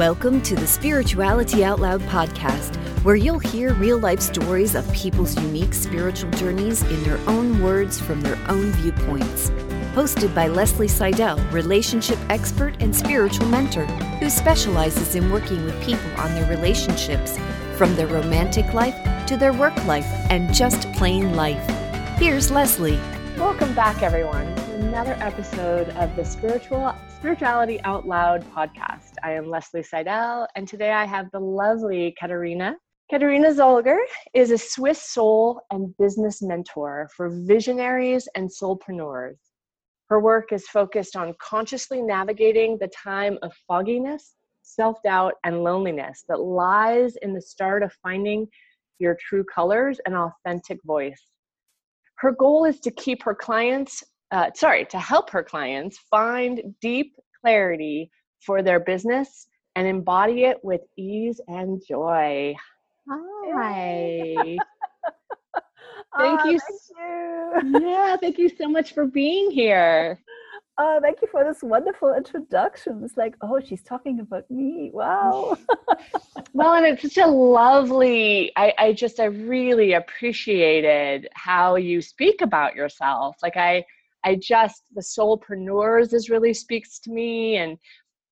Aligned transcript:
Welcome 0.00 0.40
to 0.44 0.54
the 0.54 0.66
Spirituality 0.66 1.62
Out 1.62 1.78
Loud 1.78 2.00
podcast, 2.00 2.74
where 3.04 3.16
you'll 3.16 3.38
hear 3.38 3.74
real 3.74 3.98
life 3.98 4.20
stories 4.20 4.74
of 4.74 4.90
people's 4.94 5.38
unique 5.38 5.74
spiritual 5.74 6.30
journeys 6.30 6.82
in 6.84 7.02
their 7.02 7.18
own 7.28 7.62
words 7.62 8.00
from 8.00 8.22
their 8.22 8.38
own 8.48 8.72
viewpoints. 8.72 9.50
Hosted 9.92 10.34
by 10.34 10.48
Leslie 10.48 10.88
Seidel, 10.88 11.36
relationship 11.50 12.18
expert 12.30 12.76
and 12.80 12.96
spiritual 12.96 13.44
mentor, 13.48 13.84
who 14.20 14.30
specializes 14.30 15.16
in 15.16 15.30
working 15.30 15.62
with 15.66 15.78
people 15.82 16.10
on 16.16 16.32
their 16.32 16.48
relationships, 16.48 17.38
from 17.76 17.94
their 17.94 18.06
romantic 18.06 18.72
life 18.72 18.96
to 19.26 19.36
their 19.36 19.52
work 19.52 19.76
life 19.84 20.08
and 20.30 20.54
just 20.54 20.90
plain 20.94 21.36
life. 21.36 21.68
Here's 22.18 22.50
Leslie. 22.50 22.98
Welcome 23.36 23.74
back, 23.74 24.02
everyone, 24.02 24.46
to 24.56 24.74
another 24.76 25.18
episode 25.20 25.90
of 25.90 26.16
the 26.16 26.24
Spiritual 26.24 26.94
Spirituality 27.20 27.78
Out 27.82 28.08
Loud 28.08 28.46
podcast. 28.46 29.12
I 29.22 29.32
am 29.32 29.50
Leslie 29.50 29.82
Seidel, 29.82 30.48
and 30.56 30.66
today 30.66 30.90
I 30.90 31.04
have 31.04 31.30
the 31.32 31.38
lovely 31.38 32.14
Katharina. 32.18 32.76
Katharina 33.10 33.48
Zuleger 33.48 33.98
is 34.32 34.50
a 34.50 34.56
Swiss 34.56 35.02
soul 35.02 35.60
and 35.70 35.94
business 35.98 36.40
mentor 36.40 37.10
for 37.14 37.28
visionaries 37.28 38.26
and 38.36 38.48
soulpreneurs. 38.48 39.36
Her 40.08 40.18
work 40.18 40.50
is 40.50 40.66
focused 40.68 41.14
on 41.14 41.34
consciously 41.38 42.00
navigating 42.00 42.78
the 42.78 42.88
time 42.88 43.36
of 43.42 43.52
fogginess, 43.68 44.36
self 44.62 44.96
doubt, 45.04 45.34
and 45.44 45.62
loneliness 45.62 46.24
that 46.26 46.40
lies 46.40 47.16
in 47.20 47.34
the 47.34 47.42
start 47.42 47.82
of 47.82 47.92
finding 48.02 48.46
your 48.98 49.14
true 49.20 49.44
colors 49.44 50.00
and 50.06 50.14
authentic 50.14 50.78
voice. 50.86 51.22
Her 52.14 52.32
goal 52.32 52.64
is 52.64 52.80
to 52.80 52.90
keep 52.90 53.22
her 53.24 53.34
clients 53.34 54.02
uh, 54.30 54.50
sorry, 54.54 54.84
to 54.86 54.98
help 54.98 55.30
her 55.30 55.42
clients 55.42 55.98
find 56.10 56.74
deep 56.80 57.16
clarity 57.40 58.10
for 58.40 58.62
their 58.62 58.80
business 58.80 59.48
and 59.76 59.86
embody 59.86 60.44
it 60.44 60.58
with 60.62 60.82
ease 60.96 61.40
and 61.48 61.82
joy. 61.86 62.54
Hi. 63.08 64.34
thank, 66.16 66.40
oh, 66.40 66.48
you. 66.48 66.58
thank 66.58 67.74
you. 67.74 67.80
yeah, 67.80 68.16
thank 68.16 68.38
you 68.38 68.48
so 68.48 68.68
much 68.68 68.92
for 68.92 69.06
being 69.06 69.50
here. 69.50 70.18
Oh, 70.82 70.98
thank 71.02 71.20
you 71.20 71.28
for 71.30 71.44
this 71.44 71.62
wonderful 71.62 72.14
introduction. 72.14 73.02
It's 73.04 73.16
like, 73.16 73.34
oh, 73.42 73.60
she's 73.60 73.82
talking 73.82 74.20
about 74.20 74.50
me. 74.50 74.90
Wow. 74.94 75.58
well, 76.54 76.72
and 76.72 76.86
it's 76.86 77.02
such 77.02 77.18
a 77.18 77.26
lovely, 77.26 78.50
I, 78.56 78.72
I 78.78 78.92
just, 78.94 79.20
I 79.20 79.26
really 79.26 79.92
appreciated 79.92 81.28
how 81.34 81.76
you 81.76 82.00
speak 82.00 82.40
about 82.40 82.76
yourself. 82.76 83.36
Like, 83.42 83.58
I, 83.58 83.84
I 84.24 84.36
just 84.36 84.84
the 84.94 85.02
soulpreneurs 85.02 86.12
is 86.12 86.30
really 86.30 86.54
speaks 86.54 86.98
to 87.00 87.10
me 87.10 87.56
and 87.56 87.78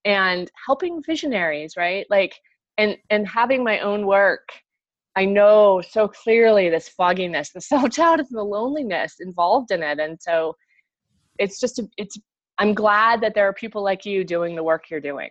and 0.05 0.51
helping 0.67 1.03
visionaries, 1.03 1.75
right? 1.77 2.07
Like 2.11 2.35
and 2.77 2.97
and 3.11 3.27
having 3.27 3.65
my 3.65 3.81
own 3.81 4.07
work. 4.07 4.49
I 5.17 5.25
know 5.25 5.83
so 5.87 6.07
clearly 6.07 6.69
this 6.69 6.89
fogginess, 6.89 7.51
the 7.51 7.61
self-doubt 7.73 8.21
and 8.21 8.29
the 8.31 8.43
loneliness 8.43 9.17
involved 9.21 9.71
in 9.71 9.83
it. 9.83 9.99
And 9.99 10.19
so 10.21 10.55
it's 11.39 11.59
just 11.59 11.79
a, 11.79 11.89
it's 11.97 12.19
I'm 12.59 12.75
glad 12.75 13.21
that 13.21 13.35
there 13.35 13.49
are 13.49 13.53
people 13.53 13.83
like 13.83 14.05
you 14.05 14.25
doing 14.25 14.55
the 14.55 14.65
work 14.65 14.91
you're 14.91 15.01
doing. 15.01 15.31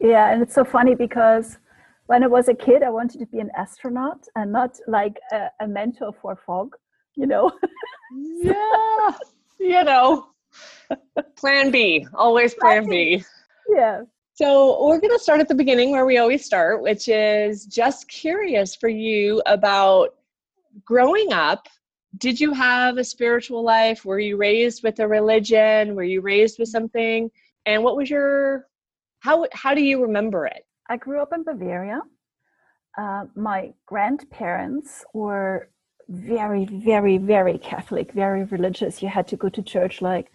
Yeah, 0.00 0.32
and 0.32 0.42
it's 0.42 0.54
so 0.54 0.64
funny 0.64 0.94
because 0.94 1.58
when 2.06 2.22
I 2.22 2.26
was 2.28 2.48
a 2.48 2.54
kid, 2.54 2.82
I 2.82 2.90
wanted 2.90 3.18
to 3.18 3.26
be 3.26 3.40
an 3.40 3.50
astronaut 3.56 4.26
and 4.36 4.52
not 4.52 4.78
like 4.86 5.18
a, 5.32 5.48
a 5.60 5.66
mentor 5.66 6.12
for 6.20 6.36
fog, 6.36 6.74
you 7.16 7.26
know. 7.26 7.50
yeah 8.42 9.10
you 9.60 9.84
know, 9.84 10.28
plan 11.36 11.70
B, 11.70 12.06
always 12.14 12.54
plan 12.54 12.88
B. 12.88 13.24
Yeah. 13.68 14.02
So 14.34 14.86
we're 14.86 15.00
going 15.00 15.12
to 15.12 15.18
start 15.18 15.40
at 15.40 15.48
the 15.48 15.54
beginning 15.54 15.90
where 15.90 16.06
we 16.06 16.18
always 16.18 16.44
start, 16.44 16.80
which 16.80 17.08
is 17.08 17.66
just 17.66 18.08
curious 18.08 18.76
for 18.76 18.88
you 18.88 19.42
about 19.46 20.14
growing 20.84 21.32
up. 21.32 21.66
Did 22.18 22.40
you 22.40 22.52
have 22.52 22.98
a 22.98 23.04
spiritual 23.04 23.64
life? 23.64 24.04
Were 24.04 24.20
you 24.20 24.36
raised 24.36 24.82
with 24.84 25.00
a 25.00 25.08
religion? 25.08 25.94
Were 25.94 26.04
you 26.04 26.20
raised 26.20 26.58
with 26.58 26.68
something? 26.68 27.30
And 27.66 27.82
what 27.82 27.96
was 27.96 28.08
your 28.08 28.68
how 29.20 29.46
how 29.52 29.74
do 29.74 29.82
you 29.82 30.00
remember 30.00 30.46
it? 30.46 30.64
I 30.88 30.96
grew 30.96 31.20
up 31.20 31.32
in 31.34 31.42
Bavaria. 31.42 32.00
Uh, 32.96 33.24
my 33.34 33.72
grandparents 33.86 35.04
were 35.12 35.68
very, 36.08 36.64
very, 36.66 37.18
very 37.18 37.58
Catholic, 37.58 38.12
very 38.12 38.44
religious. 38.44 39.02
You 39.02 39.08
had 39.08 39.28
to 39.28 39.36
go 39.36 39.48
to 39.48 39.62
church 39.62 40.00
like 40.00 40.32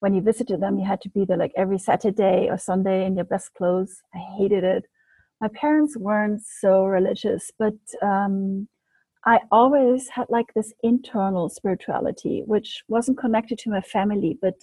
when 0.00 0.12
you 0.14 0.20
visited 0.20 0.60
them, 0.60 0.78
you 0.78 0.84
had 0.84 1.00
to 1.00 1.08
be 1.08 1.24
there 1.24 1.38
like 1.38 1.52
every 1.56 1.78
Saturday 1.78 2.48
or 2.50 2.58
Sunday 2.58 3.06
in 3.06 3.16
your 3.16 3.24
best 3.24 3.54
clothes. 3.54 4.02
I 4.14 4.18
hated 4.36 4.62
it. 4.62 4.84
My 5.40 5.48
parents 5.48 5.96
weren't 5.96 6.42
so 6.44 6.84
religious, 6.84 7.50
but 7.58 7.74
um, 8.02 8.68
I 9.24 9.40
always 9.50 10.08
had 10.08 10.26
like 10.28 10.52
this 10.54 10.72
internal 10.82 11.48
spirituality, 11.48 12.42
which 12.46 12.82
wasn't 12.88 13.18
connected 13.18 13.58
to 13.60 13.70
my 13.70 13.80
family, 13.80 14.38
but 14.42 14.54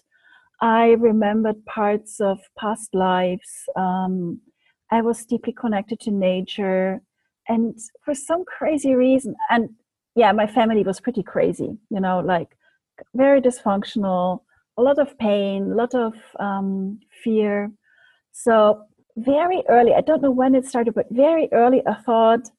I 0.62 0.92
remembered 0.92 1.66
parts 1.66 2.22
of 2.22 2.40
past 2.60 2.94
lives. 2.94 3.68
Um, 3.76 4.42
I 4.92 5.02
was 5.02 5.26
deeply 5.26 5.54
connected 5.54 6.00
to 6.02 6.12
nature. 6.12 7.02
And 7.48 7.80
for 8.06 8.14
some 8.14 8.46
crazy 8.46 8.94
reason, 8.94 9.34
and 9.50 9.70
yeah, 10.16 10.32
my 10.32 10.48
family 10.48 10.84
was 10.84 11.00
pretty 11.00 11.24
crazy, 11.24 11.78
you 11.90 12.00
know, 12.00 12.20
like 12.20 12.58
very 13.16 13.42
dysfunctional, 13.42 14.42
a 14.78 14.82
lot 14.82 15.00
of 15.00 15.18
pain, 15.18 15.72
a 15.72 15.76
lot 15.76 15.94
of 15.96 16.14
um, 16.40 17.00
fear. 17.24 17.72
So, 18.32 18.84
very 19.18 19.62
early, 19.68 19.94
I 19.94 20.02
don't 20.02 20.22
know 20.22 20.32
when 20.32 20.56
it 20.56 20.66
started, 20.66 20.94
but 20.94 21.08
very 21.12 21.50
early, 21.52 21.82
I 21.86 21.96
thought, 21.96 22.50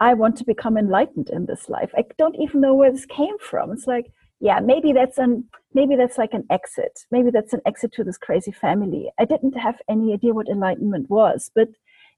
I 0.00 0.14
want 0.14 0.36
to 0.36 0.44
become 0.44 0.78
enlightened 0.78 1.28
in 1.30 1.46
this 1.46 1.68
life. 1.68 1.90
I 1.96 2.04
don't 2.18 2.36
even 2.36 2.60
know 2.60 2.74
where 2.74 2.92
this 2.92 3.04
came 3.06 3.36
from. 3.38 3.72
It's 3.72 3.86
like, 3.86 4.12
yeah, 4.40 4.60
maybe 4.60 4.92
that's 4.92 5.18
an 5.18 5.44
maybe 5.74 5.96
that's 5.96 6.18
like 6.18 6.32
an 6.32 6.44
exit. 6.50 7.00
Maybe 7.10 7.30
that's 7.30 7.52
an 7.52 7.60
exit 7.66 7.92
to 7.94 8.04
this 8.04 8.16
crazy 8.18 8.52
family. 8.52 9.10
I 9.18 9.24
didn't 9.24 9.58
have 9.58 9.76
any 9.88 10.12
idea 10.12 10.34
what 10.34 10.48
enlightenment 10.48 11.10
was, 11.10 11.50
but 11.54 11.68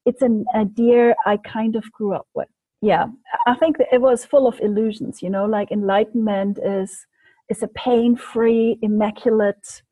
it's 0.05 0.23
an 0.23 0.45
idea 0.55 1.15
I 1.27 1.39
kind 1.39 1.77
of 1.77 1.91
grew 1.93 2.13
up 2.15 2.29
with 2.35 2.49
yeah 2.83 3.07
i 3.47 3.55
think 3.55 3.77
it 3.93 4.01
was 4.01 4.25
full 4.25 4.47
of 4.47 4.59
illusions 4.61 5.23
you 5.23 5.31
know 5.31 5.45
like 5.45 5.71
enlightenment 5.71 6.59
is 6.65 7.07
is 7.49 7.63
a 7.63 7.69
pain-free 7.69 8.79
immaculate 8.83 9.83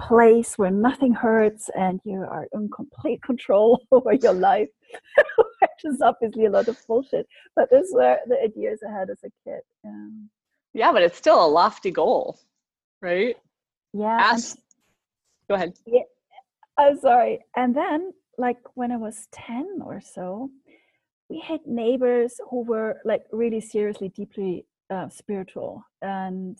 place 0.00 0.56
where 0.56 0.70
nothing 0.70 1.12
hurts 1.12 1.70
and 1.76 2.00
you 2.04 2.20
are 2.20 2.46
in 2.52 2.68
complete 2.70 3.22
control 3.30 3.80
over 3.90 4.12
your 4.12 4.32
life 4.32 4.68
which 5.36 5.84
is 5.84 6.00
obviously 6.00 6.46
a 6.46 6.50
lot 6.50 6.68
of 6.68 6.78
bullshit 6.86 7.26
but 7.56 7.68
this 7.70 7.88
were 7.92 8.16
the 8.26 8.40
ideas 8.42 8.80
i 8.88 8.92
had 8.92 9.10
as 9.10 9.18
a 9.24 9.30
kid 9.44 9.60
yeah, 9.84 10.08
yeah 10.74 10.92
but 10.92 11.02
it's 11.02 11.18
still 11.18 11.44
a 11.44 11.46
lofty 11.46 11.90
goal 11.90 12.38
right? 13.00 13.36
Yeah 13.92 14.18
Ask, 14.20 14.58
go 15.48 15.54
ahead. 15.54 15.72
Yeah 15.86 16.02
i'm 16.78 16.98
sorry 16.98 17.40
and 17.56 17.74
then 17.74 18.12
like 18.38 18.58
when 18.74 18.92
i 18.92 18.96
was 18.96 19.26
10 19.32 19.80
or 19.84 20.00
so 20.00 20.48
we 21.28 21.40
had 21.40 21.60
neighbors 21.66 22.40
who 22.50 22.64
were 22.64 22.96
like 23.04 23.22
really 23.32 23.60
seriously 23.60 24.08
deeply 24.08 24.66
uh, 24.90 25.08
spiritual 25.08 25.84
and 26.02 26.58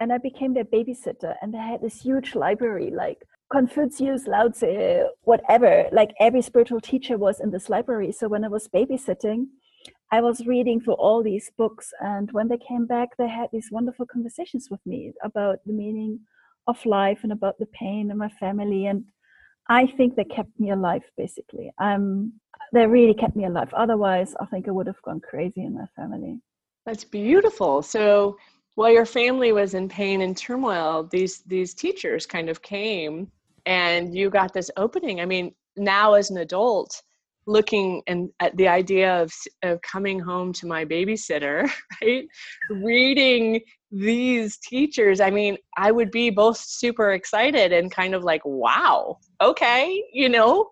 and 0.00 0.12
i 0.12 0.18
became 0.18 0.52
their 0.54 0.64
babysitter 0.64 1.34
and 1.40 1.54
they 1.54 1.58
had 1.58 1.80
this 1.80 2.00
huge 2.00 2.34
library 2.34 2.90
like 2.90 3.18
confucius 3.52 4.26
lao 4.26 4.48
tzu 4.48 5.06
whatever 5.22 5.86
like 5.92 6.10
every 6.18 6.42
spiritual 6.42 6.80
teacher 6.80 7.16
was 7.16 7.40
in 7.40 7.50
this 7.50 7.68
library 7.68 8.10
so 8.10 8.26
when 8.26 8.44
i 8.44 8.48
was 8.48 8.68
babysitting 8.68 9.46
i 10.10 10.20
was 10.20 10.46
reading 10.46 10.80
through 10.80 10.94
all 10.94 11.22
these 11.22 11.52
books 11.56 11.92
and 12.00 12.32
when 12.32 12.48
they 12.48 12.58
came 12.58 12.86
back 12.86 13.10
they 13.16 13.28
had 13.28 13.48
these 13.52 13.68
wonderful 13.70 14.06
conversations 14.06 14.68
with 14.68 14.80
me 14.84 15.12
about 15.22 15.58
the 15.64 15.72
meaning 15.72 16.18
of 16.66 16.84
life 16.84 17.20
and 17.22 17.30
about 17.30 17.56
the 17.60 17.66
pain 17.66 18.10
in 18.10 18.18
my 18.18 18.28
family 18.28 18.86
and 18.86 19.04
I 19.68 19.86
think 19.86 20.14
they 20.14 20.24
kept 20.24 20.58
me 20.60 20.70
alive, 20.70 21.02
basically. 21.16 21.72
Um, 21.78 22.34
they 22.72 22.86
really 22.86 23.14
kept 23.14 23.36
me 23.36 23.44
alive. 23.44 23.72
Otherwise, 23.74 24.34
I 24.40 24.46
think 24.46 24.68
I 24.68 24.72
would 24.72 24.86
have 24.86 25.00
gone 25.02 25.20
crazy 25.20 25.62
in 25.62 25.74
my 25.74 25.86
family. 25.94 26.40
That's 26.84 27.04
beautiful. 27.04 27.82
So 27.82 28.36
while 28.74 28.92
your 28.92 29.06
family 29.06 29.52
was 29.52 29.74
in 29.74 29.88
pain 29.88 30.20
and 30.22 30.36
turmoil, 30.36 31.08
these 31.10 31.42
these 31.46 31.74
teachers 31.74 32.26
kind 32.26 32.48
of 32.48 32.62
came, 32.62 33.30
and 33.64 34.14
you 34.14 34.30
got 34.30 34.52
this 34.52 34.70
opening. 34.76 35.20
I 35.20 35.26
mean, 35.26 35.54
now 35.76 36.14
as 36.14 36.30
an 36.30 36.38
adult, 36.38 37.02
looking 37.46 38.02
and 38.06 38.30
at 38.40 38.56
the 38.56 38.68
idea 38.68 39.22
of 39.22 39.32
of 39.62 39.80
coming 39.82 40.18
home 40.20 40.52
to 40.54 40.66
my 40.66 40.84
babysitter, 40.84 41.68
right, 42.02 42.26
reading 42.70 43.60
these 43.92 44.58
teachers 44.58 45.20
i 45.20 45.30
mean 45.30 45.56
i 45.76 45.92
would 45.92 46.10
be 46.10 46.28
both 46.28 46.58
super 46.58 47.12
excited 47.12 47.72
and 47.72 47.92
kind 47.92 48.14
of 48.14 48.24
like 48.24 48.42
wow 48.44 49.16
okay 49.40 50.02
you 50.12 50.28
know 50.28 50.68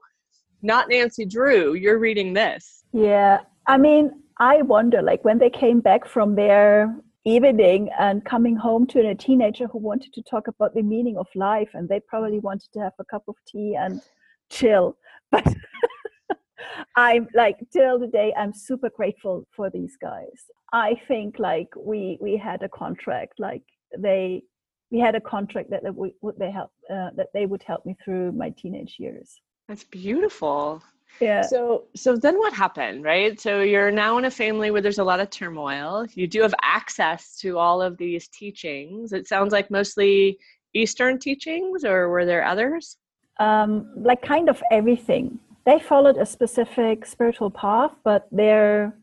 not 0.64 0.88
nancy 0.88 1.24
drew 1.24 1.74
you're 1.74 1.98
reading 1.98 2.32
this 2.32 2.84
yeah 2.92 3.38
i 3.66 3.76
mean 3.76 4.10
i 4.38 4.62
wonder 4.62 5.00
like 5.02 5.24
when 5.24 5.38
they 5.38 5.50
came 5.50 5.80
back 5.80 6.06
from 6.06 6.34
their 6.34 6.94
evening 7.26 7.88
and 7.98 8.24
coming 8.24 8.56
home 8.56 8.86
to 8.86 9.08
a 9.08 9.14
teenager 9.14 9.66
who 9.66 9.78
wanted 9.78 10.12
to 10.12 10.22
talk 10.22 10.48
about 10.48 10.74
the 10.74 10.82
meaning 10.82 11.16
of 11.16 11.26
life 11.34 11.70
and 11.74 11.88
they 11.88 12.00
probably 12.00 12.38
wanted 12.40 12.70
to 12.72 12.80
have 12.80 12.92
a 12.98 13.04
cup 13.04 13.22
of 13.28 13.34
tea 13.46 13.76
and 13.78 14.00
chill 14.50 14.96
but 15.30 15.46
I'm 16.96 17.28
like 17.34 17.58
till 17.72 17.98
today 17.98 18.32
I'm 18.36 18.52
super 18.52 18.90
grateful 18.90 19.46
for 19.54 19.70
these 19.70 19.96
guys. 20.00 20.44
I 20.72 21.00
think 21.08 21.38
like 21.38 21.68
we 21.76 22.18
we 22.20 22.36
had 22.36 22.62
a 22.62 22.68
contract 22.68 23.34
like 23.38 23.62
they 23.96 24.42
we 24.90 25.00
had 25.00 25.14
a 25.14 25.20
contract 25.20 25.70
that, 25.70 25.82
that 25.82 25.94
we 25.94 26.14
would 26.22 26.38
they 26.38 26.50
help 26.50 26.70
uh, 26.90 27.10
that 27.16 27.28
they 27.34 27.46
would 27.46 27.62
help 27.62 27.84
me 27.84 27.96
through 28.04 28.32
my 28.32 28.50
teenage 28.50 28.96
years. 28.98 29.40
That's 29.68 29.84
beautiful. 29.84 30.82
Yeah. 31.20 31.42
So 31.42 31.84
so 31.94 32.16
then 32.16 32.38
what 32.38 32.52
happened, 32.52 33.04
right? 33.04 33.40
So 33.40 33.60
you're 33.60 33.90
now 33.90 34.18
in 34.18 34.24
a 34.24 34.30
family 34.30 34.70
where 34.70 34.82
there's 34.82 34.98
a 34.98 35.04
lot 35.04 35.20
of 35.20 35.30
turmoil. 35.30 36.06
You 36.14 36.26
do 36.26 36.42
have 36.42 36.54
access 36.62 37.36
to 37.38 37.58
all 37.58 37.80
of 37.80 37.96
these 37.96 38.28
teachings. 38.28 39.12
It 39.12 39.28
sounds 39.28 39.52
like 39.52 39.70
mostly 39.70 40.38
Eastern 40.74 41.18
teachings, 41.18 41.84
or 41.84 42.08
were 42.08 42.26
there 42.26 42.44
others? 42.44 42.96
Um, 43.38 43.92
like 43.96 44.22
kind 44.22 44.48
of 44.48 44.62
everything. 44.70 45.38
They 45.64 45.78
followed 45.78 46.18
a 46.18 46.26
specific 46.26 47.06
spiritual 47.06 47.50
path, 47.50 47.92
but 48.04 48.26
their 48.30 48.98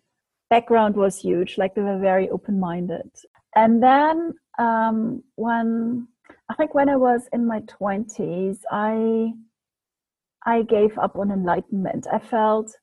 background 0.49 0.95
was 0.95 1.17
huge. 1.19 1.57
Like 1.57 1.73
they 1.75 1.81
were 1.81 1.97
very 1.97 2.29
open 2.29 2.59
minded. 2.59 3.09
And 3.55 3.81
then 3.81 4.33
um, 4.59 5.23
when 5.35 6.07
I 6.49 6.53
think 6.55 6.75
when 6.75 6.89
I 6.89 6.97
was 6.97 7.21
in 7.31 7.47
my 7.47 7.61
twenties, 7.61 8.59
I 8.69 9.31
I 10.45 10.63
gave 10.63 10.97
up 10.97 11.15
on 11.15 11.31
enlightenment. 11.31 12.07
I 12.11 12.19
felt 12.19 12.75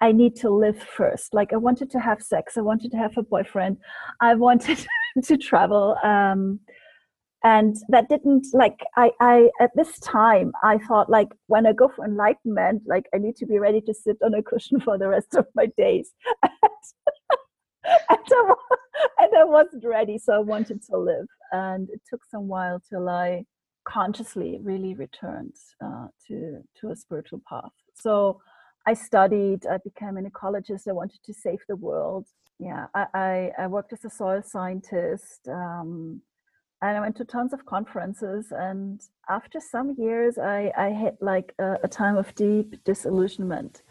I 0.00 0.12
need 0.12 0.36
to 0.36 0.50
live 0.50 0.80
first. 0.82 1.32
Like 1.32 1.52
I 1.52 1.56
wanted 1.56 1.90
to 1.90 2.00
have 2.00 2.22
sex. 2.22 2.56
I 2.56 2.60
wanted 2.60 2.90
to 2.92 2.98
have 2.98 3.16
a 3.16 3.22
boyfriend. 3.22 3.78
I 4.20 4.34
wanted 4.46 4.86
to 5.22 5.36
travel. 5.36 5.96
Um, 6.02 6.60
and 7.44 7.76
that 7.90 8.08
didn't 8.08 8.46
like 8.54 8.80
I, 8.96 9.12
I 9.20 9.50
at 9.60 9.70
this 9.76 10.00
time 10.00 10.52
I 10.64 10.78
thought 10.78 11.08
like 11.08 11.28
when 11.46 11.66
I 11.66 11.72
go 11.72 11.88
for 11.88 12.04
enlightenment, 12.04 12.82
like 12.86 13.04
I 13.14 13.18
need 13.18 13.36
to 13.36 13.46
be 13.46 13.58
ready 13.58 13.80
to 13.82 13.94
sit 13.94 14.16
on 14.24 14.34
a 14.34 14.42
cushion 14.42 14.80
for 14.84 14.98
the 14.98 15.08
rest 15.08 15.34
of 15.34 15.46
my 15.54 15.66
days. 15.76 16.12
and, 16.42 16.52
I, 18.10 18.54
and 19.18 19.36
I 19.38 19.44
wasn't 19.44 19.84
ready, 19.84 20.18
so 20.18 20.32
I 20.32 20.38
wanted 20.38 20.82
to 20.90 20.98
live. 20.98 21.26
And 21.52 21.88
it 21.90 22.00
took 22.08 22.24
some 22.24 22.48
while 22.48 22.80
till 22.80 23.08
I 23.08 23.44
consciously 23.86 24.58
really 24.62 24.94
returned 24.94 25.56
uh, 25.84 26.08
to 26.26 26.62
to 26.80 26.90
a 26.90 26.96
spiritual 26.96 27.40
path. 27.48 27.74
So 27.94 28.40
I 28.86 28.94
studied. 28.94 29.66
I 29.66 29.78
became 29.78 30.16
an 30.16 30.30
ecologist. 30.30 30.88
I 30.88 30.92
wanted 30.92 31.20
to 31.24 31.32
save 31.34 31.60
the 31.68 31.76
world. 31.76 32.26
Yeah, 32.58 32.86
I 32.94 33.06
I, 33.14 33.52
I 33.62 33.66
worked 33.66 33.92
as 33.92 34.04
a 34.04 34.10
soil 34.10 34.42
scientist. 34.42 35.48
Um, 35.48 36.22
and 36.82 36.96
I 36.96 37.00
went 37.00 37.16
to 37.16 37.24
tons 37.24 37.52
of 37.52 37.64
conferences. 37.64 38.52
And 38.52 39.00
after 39.28 39.60
some 39.60 39.94
years, 39.98 40.38
I, 40.38 40.72
I 40.76 40.90
hit 40.90 41.16
like 41.20 41.54
a, 41.58 41.78
a 41.82 41.88
time 41.88 42.16
of 42.16 42.34
deep 42.34 42.84
disillusionment 42.84 43.82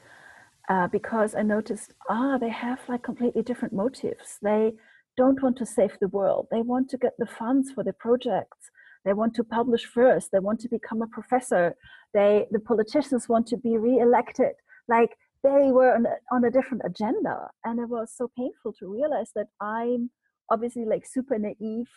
uh, 0.70 0.88
because 0.88 1.36
I 1.36 1.42
noticed, 1.42 1.94
ah, 2.10 2.38
they 2.38 2.50
have 2.50 2.80
like 2.88 3.04
completely 3.04 3.42
different 3.42 3.74
motives. 3.74 4.38
They 4.42 4.74
don't 5.18 5.42
want 5.42 5.58
to 5.58 5.66
save 5.66 5.98
the 6.00 6.10
world. 6.10 6.48
They 6.52 6.62
want 6.62 6.90
to 6.90 6.98
get 6.98 7.14
the 7.18 7.26
funds 7.26 7.72
for 7.72 7.84
their 7.84 7.94
projects. 7.94 8.70
They 9.06 9.14
want 9.14 9.36
to 9.36 9.44
publish 9.44 9.86
first. 9.86 10.32
They 10.32 10.40
want 10.40 10.60
to 10.62 10.70
become 10.70 11.02
a 11.04 11.08
professor. 11.08 11.76
They, 12.14 12.48
the 12.52 12.60
politicians 12.60 13.30
want 13.30 13.48
to 13.48 13.58
be 13.58 13.78
re-elected. 13.78 14.54
Like 14.88 15.12
they 15.44 15.72
were 15.72 15.94
on 15.94 16.06
a, 16.08 16.16
on 16.32 16.44
a 16.44 16.52
different 16.52 16.84
agenda, 16.86 17.50
and 17.64 17.80
it 17.80 17.88
was 17.88 18.12
so 18.16 18.32
painful 18.36 18.74
to 18.80 18.92
realize 18.92 19.32
that 19.36 19.48
I'm 19.62 20.10
obviously 20.50 20.86
like 20.86 21.06
super 21.06 21.38
naive. 21.38 21.90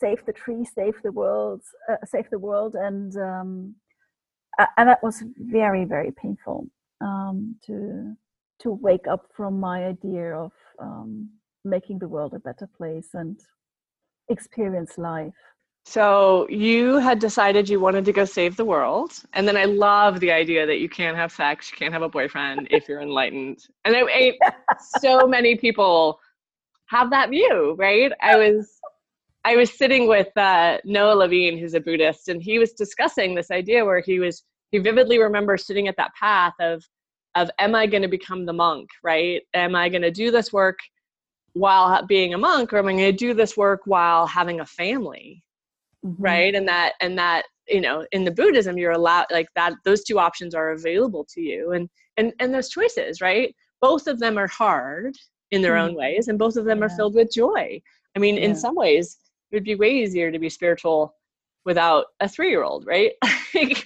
Save 0.00 0.26
the 0.26 0.32
tree, 0.32 0.64
save 0.64 0.94
the 1.04 1.12
world, 1.12 1.62
uh, 1.88 2.04
save 2.04 2.28
the 2.30 2.38
world, 2.38 2.74
and 2.74 3.16
um, 3.16 3.76
and 4.76 4.88
that 4.88 5.02
was 5.02 5.22
very 5.36 5.84
very 5.84 6.10
painful 6.10 6.66
um, 7.00 7.56
to 7.66 8.16
to 8.60 8.72
wake 8.72 9.06
up 9.06 9.26
from 9.36 9.60
my 9.60 9.84
idea 9.84 10.34
of 10.34 10.52
um, 10.80 11.28
making 11.64 12.00
the 12.00 12.08
world 12.08 12.34
a 12.34 12.40
better 12.40 12.68
place 12.76 13.10
and 13.14 13.38
experience 14.28 14.98
life 14.98 15.34
so 15.84 16.46
you 16.48 16.98
had 16.98 17.18
decided 17.18 17.68
you 17.68 17.80
wanted 17.80 18.04
to 18.04 18.12
go 18.12 18.24
save 18.24 18.56
the 18.56 18.64
world, 18.64 19.12
and 19.32 19.46
then 19.46 19.56
I 19.56 19.64
love 19.64 20.20
the 20.20 20.30
idea 20.30 20.66
that 20.66 20.78
you 20.78 20.88
can't 20.88 21.16
have 21.16 21.32
sex, 21.32 21.70
you 21.70 21.76
can't 21.76 21.92
have 21.92 22.02
a 22.02 22.08
boyfriend 22.08 22.68
if 22.70 22.88
you're 22.88 23.00
enlightened. 23.00 23.66
And 23.84 23.96
I, 23.96 24.02
I, 24.02 24.38
so 25.00 25.26
many 25.26 25.56
people 25.56 26.20
have 26.86 27.10
that 27.10 27.30
view, 27.30 27.74
right? 27.78 28.12
I 28.20 28.36
was 28.36 28.78
I 29.44 29.56
was 29.56 29.76
sitting 29.76 30.06
with 30.06 30.28
uh, 30.36 30.78
Noah 30.84 31.14
Levine, 31.14 31.58
who's 31.58 31.74
a 31.74 31.80
Buddhist, 31.80 32.28
and 32.28 32.40
he 32.40 32.60
was 32.60 32.72
discussing 32.72 33.34
this 33.34 33.50
idea 33.50 33.84
where 33.84 34.00
he 34.00 34.20
was 34.20 34.44
he 34.70 34.78
vividly 34.78 35.18
remembers 35.18 35.66
sitting 35.66 35.88
at 35.88 35.96
that 35.96 36.12
path 36.18 36.54
of 36.60 36.84
of 37.34 37.50
am 37.58 37.74
I 37.74 37.86
going 37.86 38.02
to 38.02 38.08
become 38.08 38.46
the 38.46 38.52
monk, 38.52 38.88
right? 39.02 39.42
Am 39.54 39.74
I 39.74 39.88
going 39.88 40.02
to 40.02 40.10
do 40.10 40.30
this 40.30 40.52
work 40.52 40.78
while 41.54 42.04
being 42.06 42.34
a 42.34 42.38
monk, 42.38 42.72
or 42.72 42.78
am 42.78 42.88
I 42.88 42.92
going 42.92 43.04
to 43.04 43.12
do 43.12 43.34
this 43.34 43.56
work 43.56 43.80
while 43.84 44.26
having 44.26 44.60
a 44.60 44.66
family? 44.66 45.42
Mm-hmm. 46.04 46.22
right 46.22 46.54
and 46.54 46.66
that 46.68 46.94
and 47.00 47.18
that 47.18 47.44
you 47.68 47.80
know 47.80 48.04
in 48.12 48.24
the 48.24 48.30
buddhism 48.30 48.76
you're 48.76 48.92
allowed 48.92 49.26
like 49.30 49.48
that 49.54 49.74
those 49.84 50.02
two 50.02 50.18
options 50.18 50.54
are 50.54 50.72
available 50.72 51.24
to 51.24 51.40
you 51.40 51.72
and 51.72 51.88
and 52.16 52.32
and 52.40 52.52
those 52.52 52.68
choices 52.68 53.20
right 53.20 53.54
both 53.80 54.06
of 54.06 54.18
them 54.18 54.38
are 54.38 54.48
hard 54.48 55.14
in 55.50 55.62
their 55.62 55.74
mm-hmm. 55.74 55.90
own 55.90 55.94
ways 55.94 56.28
and 56.28 56.38
both 56.38 56.56
of 56.56 56.64
them 56.64 56.78
yeah. 56.78 56.86
are 56.86 56.90
filled 56.90 57.14
with 57.14 57.32
joy 57.32 57.80
i 58.16 58.18
mean 58.18 58.36
yeah. 58.36 58.42
in 58.44 58.56
some 58.56 58.74
ways 58.74 59.18
it 59.50 59.56
would 59.56 59.64
be 59.64 59.74
way 59.74 59.90
easier 59.90 60.30
to 60.30 60.38
be 60.38 60.48
spiritual 60.48 61.14
without 61.64 62.06
a 62.20 62.28
three 62.28 62.50
year 62.50 62.64
old 62.64 62.84
right 62.86 63.12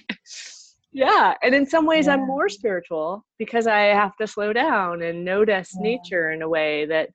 yeah 0.91 1.35
and 1.43 1.53
in 1.53 1.65
some 1.65 1.85
ways 1.85 2.07
yeah. 2.07 2.13
i'm 2.13 2.25
more 2.25 2.49
spiritual 2.49 3.23
because 3.37 3.67
i 3.67 3.81
have 3.81 4.15
to 4.15 4.25
slow 4.25 4.51
down 4.51 5.01
and 5.03 5.23
notice 5.23 5.75
nature 5.77 6.31
in 6.31 6.41
a 6.41 6.49
way 6.49 6.85
that 6.85 7.09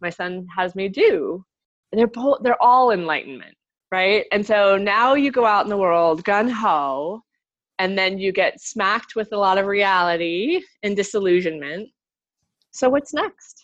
my 0.00 0.10
son 0.10 0.46
has 0.54 0.74
me 0.74 0.88
do 0.88 1.44
they're 1.92 2.06
both 2.06 2.38
they're 2.42 2.62
all 2.62 2.90
enlightenment 2.90 3.56
right? 3.94 4.24
And 4.32 4.44
so 4.44 4.76
now 4.76 5.14
you 5.14 5.30
go 5.30 5.46
out 5.46 5.64
in 5.66 5.70
the 5.70 5.82
world 5.86 6.24
gun 6.24 6.48
ho, 6.48 7.22
and 7.78 7.90
then 8.00 8.12
you 8.18 8.30
get 8.32 8.60
smacked 8.60 9.12
with 9.18 9.28
a 9.32 9.36
lot 9.46 9.56
of 9.60 9.66
reality 9.66 10.60
and 10.82 10.96
disillusionment. 10.96 11.84
So 12.78 12.84
what's 12.94 13.14
next? 13.14 13.54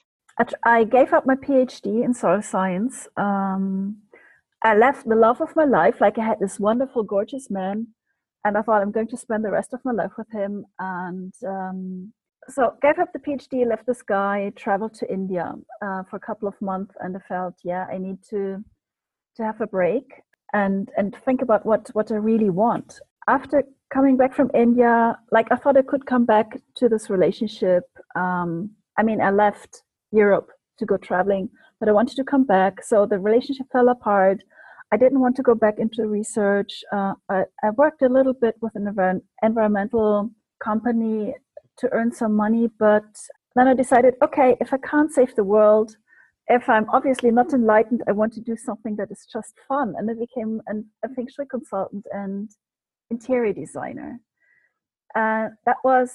I 0.64 0.84
gave 0.96 1.12
up 1.16 1.24
my 1.26 1.38
PhD 1.46 2.04
in 2.06 2.12
soil 2.14 2.42
science. 2.42 2.96
Um, 3.16 3.96
I 4.62 4.72
left 4.84 5.02
the 5.08 5.20
love 5.26 5.40
of 5.40 5.56
my 5.60 5.66
life. 5.80 5.96
Like 6.00 6.16
I 6.18 6.24
had 6.30 6.40
this 6.40 6.60
wonderful, 6.68 7.02
gorgeous 7.02 7.46
man, 7.50 7.76
and 8.44 8.56
I 8.56 8.62
thought 8.62 8.82
I'm 8.82 8.96
going 8.98 9.12
to 9.14 9.24
spend 9.26 9.44
the 9.44 9.56
rest 9.58 9.70
of 9.74 9.80
my 9.88 9.94
life 10.02 10.14
with 10.16 10.30
him. 10.40 10.64
And 10.78 11.34
um, 11.54 12.12
so 12.48 12.62
gave 12.84 12.98
up 13.02 13.12
the 13.12 13.24
PhD, 13.26 13.66
left 13.66 13.86
this 13.86 14.02
guy, 14.02 14.52
traveled 14.64 14.94
to 15.00 15.12
India 15.18 15.46
uh, 15.84 16.02
for 16.08 16.16
a 16.16 16.26
couple 16.28 16.48
of 16.52 16.56
months, 16.70 16.94
and 17.00 17.16
I 17.18 17.20
felt, 17.32 17.56
yeah, 17.64 17.84
I 17.94 17.98
need 17.98 18.18
to 18.30 18.42
to 19.36 19.44
have 19.44 19.60
a 19.60 19.66
break 19.66 20.22
and 20.52 20.90
and 20.96 21.16
think 21.24 21.42
about 21.42 21.64
what 21.64 21.88
what 21.92 22.10
I 22.10 22.16
really 22.16 22.50
want. 22.50 23.00
After 23.28 23.62
coming 23.92 24.16
back 24.16 24.34
from 24.34 24.50
India, 24.54 25.18
like 25.32 25.50
I 25.50 25.56
thought 25.56 25.76
I 25.76 25.82
could 25.82 26.06
come 26.06 26.24
back 26.24 26.58
to 26.76 26.88
this 26.88 27.10
relationship. 27.10 27.84
Um, 28.14 28.70
I 28.96 29.02
mean, 29.02 29.20
I 29.20 29.30
left 29.30 29.82
Europe 30.12 30.50
to 30.78 30.86
go 30.86 30.96
traveling, 30.96 31.48
but 31.78 31.88
I 31.88 31.92
wanted 31.92 32.16
to 32.16 32.24
come 32.24 32.44
back. 32.44 32.82
So 32.82 33.06
the 33.06 33.18
relationship 33.18 33.66
fell 33.72 33.88
apart. 33.88 34.42
I 34.92 34.96
didn't 34.96 35.20
want 35.20 35.36
to 35.36 35.42
go 35.42 35.54
back 35.54 35.78
into 35.78 36.06
research. 36.06 36.82
Uh, 36.92 37.14
I, 37.28 37.44
I, 37.62 37.70
worked 37.70 38.02
a 38.02 38.08
little 38.08 38.32
bit 38.32 38.56
with 38.60 38.74
an 38.74 38.86
env- 38.86 39.22
environmental 39.40 40.30
company 40.58 41.34
to 41.78 41.88
earn 41.92 42.12
some 42.12 42.34
money, 42.34 42.68
but 42.78 43.04
then 43.54 43.68
I 43.68 43.74
decided, 43.74 44.14
okay, 44.22 44.56
if 44.60 44.72
I 44.72 44.78
can't 44.78 45.12
save 45.12 45.36
the 45.36 45.44
world, 45.44 45.96
if 46.48 46.68
I'm 46.68 46.88
obviously 46.90 47.30
not 47.30 47.52
enlightened, 47.52 48.02
I 48.08 48.12
want 48.12 48.32
to 48.34 48.40
do 48.40 48.56
something 48.56 48.96
that 48.96 49.10
is 49.10 49.26
just 49.32 49.54
fun. 49.68 49.94
And 49.96 50.10
I 50.10 50.14
became 50.14 50.60
an, 50.66 50.86
a 51.04 51.08
feng 51.08 51.28
shui 51.34 51.46
consultant 51.46 52.06
and 52.12 52.50
interior 53.10 53.52
designer. 53.52 54.20
Uh, 55.14 55.48
that 55.66 55.76
was, 55.84 56.12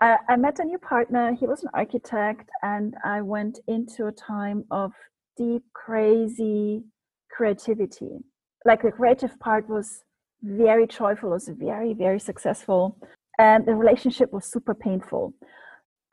I, 0.00 0.16
I 0.28 0.36
met 0.36 0.58
a 0.58 0.64
new 0.64 0.78
partner. 0.78 1.34
He 1.34 1.46
was 1.46 1.62
an 1.62 1.70
architect, 1.74 2.48
and 2.62 2.94
I 3.04 3.20
went 3.22 3.58
into 3.68 4.06
a 4.06 4.12
time 4.12 4.64
of 4.70 4.92
deep, 5.36 5.62
crazy 5.74 6.84
creativity. 7.30 8.18
Like 8.64 8.82
the 8.82 8.90
creative 8.90 9.38
part 9.38 9.68
was 9.68 10.02
very 10.42 10.86
joyful, 10.86 11.30
was 11.30 11.48
very, 11.48 11.94
very 11.94 12.18
successful. 12.20 12.98
And 13.38 13.66
the 13.66 13.74
relationship 13.74 14.32
was 14.32 14.46
super 14.46 14.74
painful. 14.74 15.34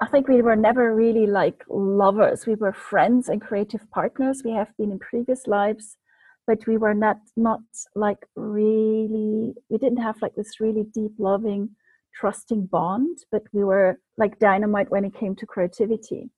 I 0.03 0.07
think 0.07 0.27
we 0.27 0.41
were 0.41 0.57
never 0.57 0.93
really 0.93 1.25
like 1.25 1.63
lovers. 1.69 2.45
We 2.45 2.55
were 2.55 2.74
friends 2.74 3.29
and 3.29 3.41
creative 3.41 3.89
partners. 3.91 4.41
We 4.43 4.51
have 4.51 4.67
been 4.77 4.91
in 4.91 5.00
previous 5.00 5.48
lives, 5.48 5.95
but 6.45 6.67
we 6.67 6.75
were 6.75 6.93
not 6.93 7.19
not 7.38 7.62
like 7.95 8.17
really. 8.36 9.53
We 9.69 9.77
didn't 9.77 10.03
have 10.07 10.22
like 10.22 10.36
this 10.36 10.60
really 10.60 10.83
deep, 10.93 11.13
loving, 11.17 11.69
trusting 12.19 12.65
bond. 12.65 13.19
But 13.31 13.43
we 13.53 13.63
were 13.63 13.98
like 14.17 14.39
dynamite 14.39 14.91
when 14.91 15.05
it 15.05 15.15
came 15.17 15.38
to 15.38 15.45
creativity, 15.45 16.29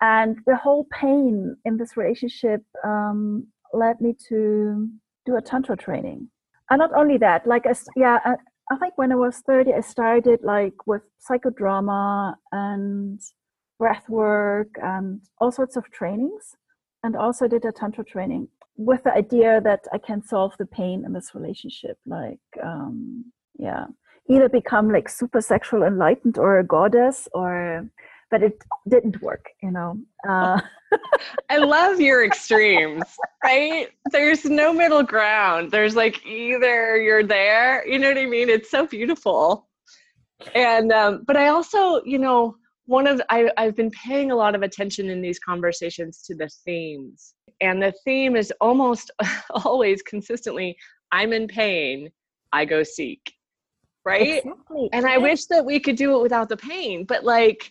and 0.00 0.38
the 0.46 0.54
whole 0.54 0.86
pain 0.92 1.56
in 1.64 1.78
this 1.78 1.96
relationship 1.96 2.62
um, 2.84 3.48
led 3.72 4.00
me 4.00 4.14
to 4.28 4.88
do 5.26 5.34
a 5.34 5.42
tantra 5.42 5.76
training. 5.76 6.28
And 6.70 6.78
not 6.78 6.94
only 6.94 7.18
that, 7.18 7.48
like 7.48 7.66
as 7.66 7.84
yeah, 7.96 8.20
I 8.72 8.76
think 8.76 8.96
when 8.96 9.12
I 9.12 9.16
was 9.16 9.36
30, 9.46 9.74
I 9.74 9.80
started 9.80 10.40
like 10.42 10.86
with 10.86 11.02
psychodrama 11.28 12.36
and 12.52 13.20
breath 13.78 14.08
work 14.08 14.70
and 14.82 15.20
all 15.38 15.52
sorts 15.52 15.76
of 15.76 15.90
trainings, 15.90 16.56
and 17.02 17.14
also 17.14 17.46
did 17.48 17.66
a 17.66 17.72
tantra 17.72 18.02
training 18.02 18.48
with 18.76 19.02
the 19.02 19.12
idea 19.12 19.60
that 19.60 19.84
I 19.92 19.98
can 19.98 20.22
solve 20.22 20.54
the 20.58 20.64
pain 20.64 21.04
in 21.04 21.12
this 21.12 21.34
relationship. 21.34 21.98
Like, 22.06 22.40
um, 22.64 23.26
yeah, 23.58 23.84
either 24.30 24.48
become 24.48 24.90
like 24.90 25.10
super 25.10 25.42
sexual 25.42 25.82
enlightened 25.82 26.38
or 26.38 26.58
a 26.58 26.64
goddess 26.64 27.28
or 27.34 27.86
but 28.32 28.42
it 28.42 28.60
didn't 28.88 29.22
work 29.22 29.50
you 29.62 29.70
know? 29.70 29.96
Uh, 30.28 30.60
i 31.50 31.58
love 31.58 32.00
your 32.00 32.24
extremes 32.24 33.04
right? 33.44 33.88
There's 34.10 34.44
no 34.44 34.72
middle 34.72 35.02
ground. 35.02 35.70
There's 35.70 35.96
like 35.96 36.24
either 36.26 37.00
you're 37.00 37.22
there 37.22 37.86
you 37.86 37.98
know 37.98 38.08
what 38.08 38.18
i 38.18 38.26
mean? 38.26 38.48
It's 38.48 38.70
so 38.70 38.86
beautiful. 38.86 39.68
And 40.54 40.90
um, 40.92 41.22
but 41.26 41.36
i 41.36 41.48
also 41.48 42.02
you 42.04 42.18
know 42.18 42.56
one 42.86 43.06
of 43.06 43.22
I, 43.30 43.50
i've 43.58 43.76
been 43.76 43.90
paying 43.90 44.32
a 44.32 44.36
lot 44.36 44.54
of 44.56 44.62
attention 44.62 45.08
in 45.08 45.20
these 45.20 45.38
conversations 45.38 46.22
to 46.26 46.34
the 46.34 46.48
themes. 46.64 47.34
And 47.60 47.80
the 47.80 47.94
theme 48.04 48.34
is 48.34 48.52
almost 48.60 49.10
always 49.64 50.02
consistently 50.02 50.76
i'm 51.12 51.32
in 51.32 51.46
pain 51.46 52.10
i 52.52 52.64
go 52.64 52.82
seek 52.82 53.34
right? 54.04 54.42
Exactly. 54.44 54.88
and 54.92 55.06
i 55.06 55.16
wish 55.16 55.44
that 55.46 55.64
we 55.64 55.78
could 55.78 55.96
do 55.96 56.16
it 56.16 56.22
without 56.22 56.48
the 56.48 56.56
pain 56.56 57.04
but 57.04 57.22
like 57.24 57.70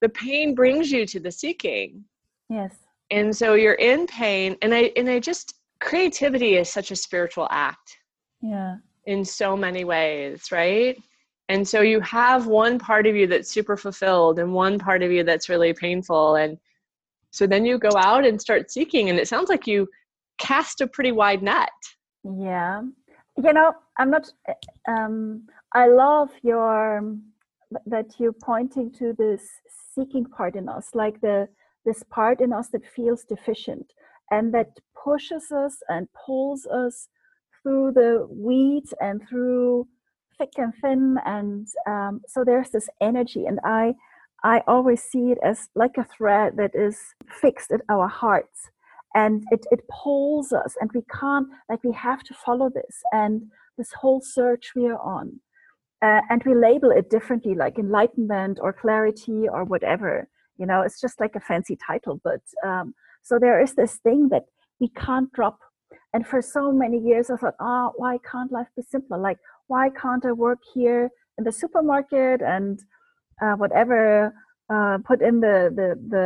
the 0.00 0.08
pain 0.10 0.54
brings 0.54 0.90
you 0.90 1.06
to 1.06 1.20
the 1.20 1.30
seeking. 1.30 2.04
Yes. 2.48 2.74
And 3.10 3.34
so 3.34 3.54
you're 3.54 3.74
in 3.74 4.06
pain 4.06 4.56
and 4.62 4.74
i 4.74 4.92
and 4.96 5.08
i 5.08 5.20
just 5.20 5.54
creativity 5.80 6.56
is 6.56 6.68
such 6.68 6.90
a 6.90 6.96
spiritual 6.96 7.46
act 7.50 7.98
yeah. 8.40 8.76
in 9.04 9.24
so 9.24 9.56
many 9.56 9.84
ways 9.84 10.50
right? 10.50 11.00
And 11.48 11.66
so 11.66 11.80
you 11.80 12.00
have 12.00 12.48
one 12.48 12.76
part 12.76 13.06
of 13.06 13.14
you 13.14 13.28
that's 13.28 13.52
super 13.52 13.76
fulfilled 13.76 14.40
and 14.40 14.52
one 14.52 14.80
part 14.80 15.04
of 15.04 15.12
you 15.12 15.22
that's 15.22 15.48
really 15.48 15.72
painful 15.72 16.34
and 16.36 16.58
so 17.30 17.46
then 17.46 17.64
you 17.64 17.78
go 17.78 17.90
out 17.96 18.26
and 18.26 18.40
start 18.40 18.70
seeking 18.70 19.10
and 19.10 19.18
it 19.18 19.28
sounds 19.28 19.48
like 19.48 19.66
you 19.66 19.88
cast 20.38 20.80
a 20.80 20.86
pretty 20.86 21.12
wide 21.12 21.42
net. 21.42 21.70
Yeah. 22.24 22.82
You 23.36 23.52
know 23.52 23.72
i'm 23.98 24.10
not 24.10 24.30
um 24.88 25.42
i 25.72 25.86
love 25.86 26.30
your 26.42 27.16
that 27.86 28.14
you're 28.18 28.32
pointing 28.32 28.90
to 28.92 29.14
this 29.18 29.48
seeking 29.96 30.24
part 30.24 30.54
in 30.56 30.68
us 30.68 30.90
like 30.94 31.20
the 31.20 31.48
this 31.84 32.02
part 32.10 32.40
in 32.40 32.52
us 32.52 32.68
that 32.68 32.84
feels 32.84 33.24
deficient 33.24 33.92
and 34.30 34.52
that 34.52 34.70
pushes 35.02 35.52
us 35.52 35.76
and 35.88 36.08
pulls 36.26 36.66
us 36.66 37.08
through 37.62 37.92
the 37.92 38.26
weeds 38.30 38.92
and 39.00 39.22
through 39.28 39.86
thick 40.38 40.52
and 40.58 40.74
thin 40.82 41.16
and 41.24 41.68
um, 41.86 42.20
so 42.28 42.44
there's 42.44 42.70
this 42.70 42.88
energy 43.00 43.46
and 43.46 43.58
i 43.64 43.94
i 44.44 44.60
always 44.66 45.02
see 45.02 45.30
it 45.32 45.38
as 45.42 45.68
like 45.74 45.96
a 45.96 46.04
thread 46.04 46.54
that 46.56 46.74
is 46.74 47.14
fixed 47.40 47.70
at 47.70 47.80
our 47.88 48.08
hearts 48.08 48.70
and 49.14 49.44
it, 49.50 49.64
it 49.70 49.80
pulls 49.88 50.52
us 50.52 50.74
and 50.80 50.90
we 50.94 51.02
can't 51.20 51.48
like 51.70 51.82
we 51.82 51.92
have 51.92 52.22
to 52.22 52.34
follow 52.34 52.68
this 52.68 53.02
and 53.12 53.42
this 53.78 53.92
whole 53.92 54.20
search 54.20 54.72
we 54.76 54.86
are 54.86 55.00
on 55.00 55.40
uh, 56.06 56.20
and 56.30 56.42
we 56.44 56.54
label 56.54 56.90
it 56.90 57.10
differently 57.10 57.54
like 57.54 57.78
enlightenment 57.78 58.58
or 58.62 58.72
clarity 58.72 59.40
or 59.54 59.64
whatever 59.64 60.28
you 60.58 60.66
know 60.66 60.80
it's 60.86 61.00
just 61.00 61.20
like 61.20 61.34
a 61.36 61.40
fancy 61.40 61.76
title 61.90 62.20
but 62.28 62.42
um, 62.68 62.94
so 63.22 63.38
there 63.38 63.60
is 63.60 63.74
this 63.74 63.94
thing 64.06 64.28
that 64.28 64.44
we 64.80 64.88
can't 65.04 65.32
drop 65.32 65.58
and 66.12 66.26
for 66.26 66.40
so 66.40 66.62
many 66.82 66.98
years 66.98 67.30
i 67.30 67.36
thought 67.36 67.54
oh 67.60 67.92
why 67.96 68.14
can't 68.30 68.52
life 68.52 68.70
be 68.76 68.82
simpler 68.82 69.18
like 69.18 69.38
why 69.66 69.84
can't 70.02 70.24
i 70.24 70.32
work 70.32 70.60
here 70.74 71.10
in 71.38 71.44
the 71.44 71.52
supermarket 71.52 72.40
and 72.42 72.80
uh, 73.42 73.54
whatever 73.62 74.34
uh, 74.74 74.98
put 75.08 75.20
in 75.22 75.40
the 75.40 75.56
the 75.78 75.88
the 76.14 76.24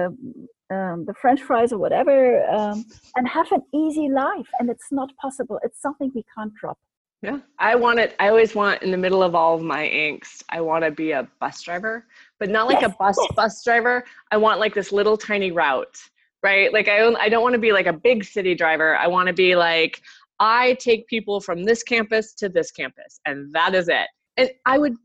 um, 0.70 1.04
the 1.04 1.14
French 1.14 1.42
fries 1.42 1.72
or 1.72 1.78
whatever, 1.78 2.44
um, 2.48 2.84
and 3.16 3.28
have 3.28 3.50
an 3.50 3.62
easy 3.74 4.08
life. 4.08 4.48
And 4.58 4.70
it's 4.70 4.92
not 4.92 5.10
possible. 5.16 5.58
It's 5.64 5.80
something 5.82 6.12
we 6.14 6.24
can't 6.34 6.54
drop. 6.54 6.78
Yeah, 7.22 7.38
I 7.58 7.74
want 7.74 7.98
it. 7.98 8.16
I 8.18 8.28
always 8.28 8.54
want 8.54 8.82
in 8.82 8.90
the 8.90 8.96
middle 8.96 9.22
of 9.22 9.34
all 9.34 9.54
of 9.54 9.62
my 9.62 9.82
angst, 9.82 10.42
I 10.48 10.62
want 10.62 10.84
to 10.84 10.90
be 10.90 11.10
a 11.10 11.28
bus 11.38 11.60
driver, 11.62 12.06
but 12.38 12.48
not 12.48 12.66
like 12.66 12.80
yes. 12.80 12.92
a 12.92 12.96
bus 12.98 13.18
bus 13.36 13.62
driver. 13.62 14.04
I 14.30 14.38
want 14.38 14.58
like 14.58 14.74
this 14.74 14.90
little 14.90 15.18
tiny 15.18 15.52
route, 15.52 15.98
right? 16.42 16.72
Like 16.72 16.88
I 16.88 17.06
I 17.14 17.28
don't 17.28 17.42
want 17.42 17.52
to 17.52 17.58
be 17.58 17.72
like 17.72 17.86
a 17.86 17.92
big 17.92 18.24
city 18.24 18.54
driver. 18.54 18.96
I 18.96 19.06
want 19.06 19.26
to 19.26 19.34
be 19.34 19.54
like 19.54 20.00
I 20.38 20.74
take 20.74 21.06
people 21.08 21.40
from 21.40 21.62
this 21.62 21.82
campus 21.82 22.32
to 22.34 22.48
this 22.48 22.70
campus, 22.70 23.20
and 23.26 23.52
that 23.52 23.74
is 23.74 23.90
it. 23.90 24.08
And 24.38 24.50
I 24.64 24.78
would 24.78 24.96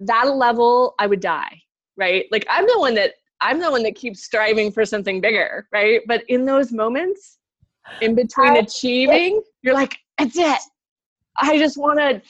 that 0.00 0.24
level, 0.24 0.94
I 0.98 1.06
would 1.06 1.20
die, 1.20 1.60
right? 1.98 2.24
Like 2.30 2.46
I'm 2.48 2.66
the 2.66 2.78
one 2.78 2.94
that 2.94 3.14
I'm 3.42 3.60
the 3.60 3.70
one 3.70 3.82
that 3.82 3.96
keeps 3.96 4.24
striving 4.24 4.72
for 4.72 4.86
something 4.86 5.20
bigger, 5.20 5.68
right? 5.72 6.00
But 6.06 6.24
in 6.28 6.46
those 6.46 6.72
moments, 6.72 7.36
in 8.00 8.14
between 8.14 8.52
I, 8.52 8.60
achieving, 8.60 9.42
you're 9.62 9.74
like, 9.74 9.98
it's 10.18 10.38
it. 10.38 10.58
I 11.38 11.58
just 11.58 11.78
want 11.78 11.98
to 11.98 12.20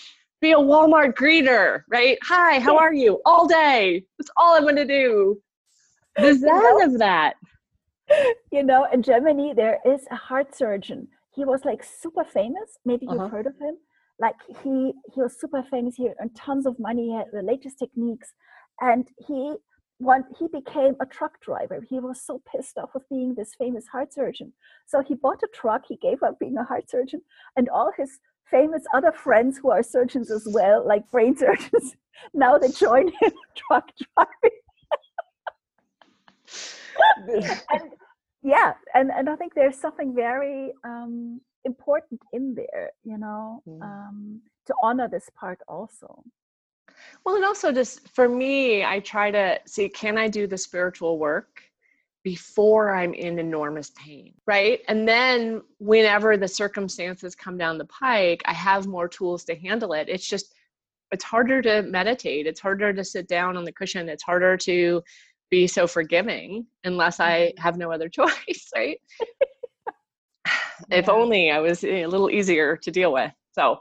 be 0.40 0.52
a 0.52 0.56
Walmart 0.56 1.14
greeter, 1.14 1.82
right? 1.88 2.18
Hi, 2.22 2.60
how 2.60 2.76
are 2.76 2.92
you? 2.94 3.20
All 3.24 3.46
day. 3.46 4.04
That's 4.18 4.30
all 4.36 4.54
I'm 4.54 4.62
going 4.62 4.76
to 4.76 4.84
do. 4.84 5.40
The 6.16 6.34
zen 6.34 6.48
you 6.48 6.78
know, 6.78 6.84
of 6.84 6.98
that. 6.98 7.34
You 8.52 8.62
know, 8.62 8.86
in 8.92 9.02
Germany, 9.02 9.52
there 9.54 9.78
is 9.84 10.06
a 10.10 10.16
heart 10.16 10.54
surgeon. 10.54 11.08
He 11.34 11.44
was 11.44 11.64
like 11.64 11.84
super 11.84 12.24
famous. 12.24 12.78
Maybe 12.84 13.06
you've 13.06 13.20
uh-huh. 13.20 13.28
heard 13.28 13.46
of 13.46 13.54
him. 13.58 13.76
Like 14.18 14.34
he 14.62 14.92
he 15.14 15.20
was 15.20 15.38
super 15.38 15.62
famous. 15.62 15.94
He 15.94 16.08
earned 16.20 16.34
tons 16.34 16.66
of 16.66 16.78
money. 16.78 17.08
He 17.08 17.14
had 17.14 17.26
the 17.32 17.42
latest 17.42 17.78
techniques, 17.78 18.32
and 18.80 19.08
he 19.28 19.54
when 19.98 20.24
he 20.38 20.48
became 20.48 20.96
a 21.00 21.06
truck 21.06 21.40
driver. 21.40 21.84
He 21.88 22.00
was 22.00 22.20
so 22.20 22.42
pissed 22.50 22.78
off 22.78 22.90
with 22.94 23.08
being 23.08 23.34
this 23.34 23.54
famous 23.54 23.86
heart 23.86 24.12
surgeon. 24.12 24.52
So 24.86 25.02
he 25.02 25.14
bought 25.14 25.42
a 25.44 25.48
truck. 25.54 25.82
He 25.88 25.96
gave 25.96 26.22
up 26.22 26.38
being 26.40 26.56
a 26.56 26.64
heart 26.64 26.90
surgeon, 26.90 27.22
and 27.56 27.68
all 27.68 27.92
his 27.96 28.18
famous 28.50 28.84
other 28.94 29.12
friends 29.12 29.58
who 29.58 29.70
are 29.70 29.82
surgeons 29.82 30.30
as 30.30 30.46
well, 30.50 30.86
like 30.86 31.10
brain 31.10 31.36
surgeons. 31.44 31.96
now 32.34 32.58
they 32.58 32.68
join 32.68 33.08
him 33.20 33.32
truck 33.56 33.90
driving. 34.14 34.58
and 37.70 37.90
yeah, 38.42 38.74
and, 38.94 39.10
and 39.10 39.28
I 39.28 39.36
think 39.36 39.54
there's 39.54 39.76
something 39.76 40.14
very 40.14 40.72
um, 40.84 41.40
important 41.64 42.20
in 42.32 42.54
there, 42.54 42.90
you 43.04 43.18
know, 43.18 43.62
mm. 43.68 43.82
um, 43.82 44.40
to 44.66 44.74
honor 44.82 45.08
this 45.08 45.28
part 45.34 45.60
also. 45.68 46.22
Well, 47.24 47.36
and 47.36 47.44
also 47.44 47.72
just 47.72 48.08
for 48.08 48.28
me, 48.28 48.84
I 48.84 49.00
try 49.00 49.30
to 49.30 49.60
see 49.66 49.88
can 49.88 50.18
I 50.18 50.28
do 50.28 50.46
the 50.46 50.58
spiritual 50.58 51.18
work 51.18 51.62
before 52.24 52.94
I'm 52.94 53.14
in 53.14 53.38
enormous 53.38 53.90
pain, 53.96 54.34
right? 54.46 54.80
And 54.88 55.06
then 55.06 55.62
whenever 55.78 56.36
the 56.36 56.48
circumstances 56.48 57.34
come 57.34 57.56
down 57.56 57.78
the 57.78 57.86
pike, 57.86 58.42
I 58.44 58.52
have 58.54 58.86
more 58.86 59.08
tools 59.08 59.44
to 59.44 59.54
handle 59.54 59.92
it. 59.92 60.08
It's 60.08 60.28
just, 60.28 60.52
it's 61.12 61.24
harder 61.24 61.62
to 61.62 61.82
meditate. 61.82 62.46
It's 62.46 62.60
harder 62.60 62.92
to 62.92 63.04
sit 63.04 63.28
down 63.28 63.56
on 63.56 63.64
the 63.64 63.72
cushion. 63.72 64.08
It's 64.08 64.22
harder 64.22 64.56
to 64.58 65.02
be 65.50 65.66
so 65.66 65.86
forgiving 65.86 66.66
unless 66.84 67.20
I 67.20 67.52
mm-hmm. 67.52 67.62
have 67.62 67.78
no 67.78 67.90
other 67.92 68.08
choice, 68.10 68.68
right? 68.74 68.98
yeah. 70.46 70.98
If 70.98 71.08
only 71.08 71.50
I 71.50 71.60
was 71.60 71.84
a 71.84 72.06
little 72.06 72.30
easier 72.30 72.76
to 72.78 72.90
deal 72.90 73.12
with. 73.12 73.32
So, 73.52 73.78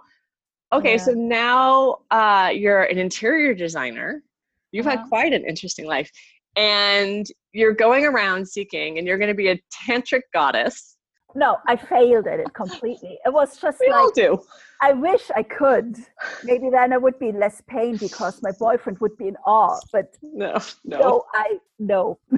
okay, 0.71 0.91
yeah. 0.91 1.03
so 1.03 1.11
now 1.11 1.97
uh, 2.11 2.51
you're 2.53 2.83
an 2.83 2.97
interior 2.97 3.53
designer. 3.53 4.23
You've 4.71 4.87
uh-huh. 4.87 4.97
had 4.97 5.09
quite 5.09 5.33
an 5.33 5.45
interesting 5.45 5.85
life 5.85 6.11
and 6.57 7.27
you're 7.57 7.73
going 7.73 8.05
around 8.05 8.47
seeking 8.47 8.99
and 8.99 9.07
you're 9.07 9.17
going 9.17 9.29
to 9.29 9.33
be 9.33 9.49
a 9.49 9.59
tantric 9.73 10.21
goddess. 10.31 10.97
No 11.35 11.57
i 11.67 11.75
failed 11.75 12.27
at 12.27 12.39
it 12.39 12.53
completely. 12.53 13.17
It 13.25 13.33
was 13.33 13.57
just 13.57 13.79
we 13.79 13.89
like 13.89 13.99
all 13.99 14.11
do. 14.11 14.39
I 14.81 14.93
wish 14.93 15.29
i 15.35 15.43
could. 15.43 15.97
Maybe 16.43 16.69
then 16.69 16.93
i 16.93 16.97
would 16.97 17.17
be 17.19 17.31
less 17.31 17.61
pain 17.67 17.97
because 17.97 18.41
my 18.43 18.51
boyfriend 18.51 18.99
would 18.99 19.17
be 19.17 19.27
in 19.29 19.37
awe 19.45 19.79
but 19.91 20.15
no 20.21 20.57
no, 20.85 20.99
no 20.99 21.23
i 21.33 21.57
no. 21.79 22.19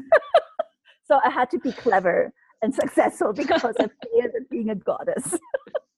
So 1.03 1.19
i 1.23 1.29
had 1.29 1.49
to 1.51 1.59
be 1.59 1.71
clever 1.71 2.31
and 2.61 2.73
successful 2.73 3.33
because 3.33 3.75
i 3.79 3.87
failed 4.03 4.33
at 4.39 4.49
being 4.49 4.69
a 4.69 4.75
goddess. 4.75 5.37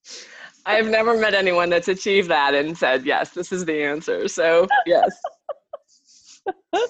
I've 0.66 0.88
never 0.88 1.18
met 1.18 1.34
anyone 1.34 1.70
that's 1.70 1.88
achieved 1.88 2.30
that 2.30 2.54
and 2.56 2.78
said 2.78 3.06
yes 3.06 3.30
this 3.32 3.51
is 3.51 3.66
the 3.66 3.84
answer. 3.84 4.28
So 4.28 4.68
yes. 4.86 5.12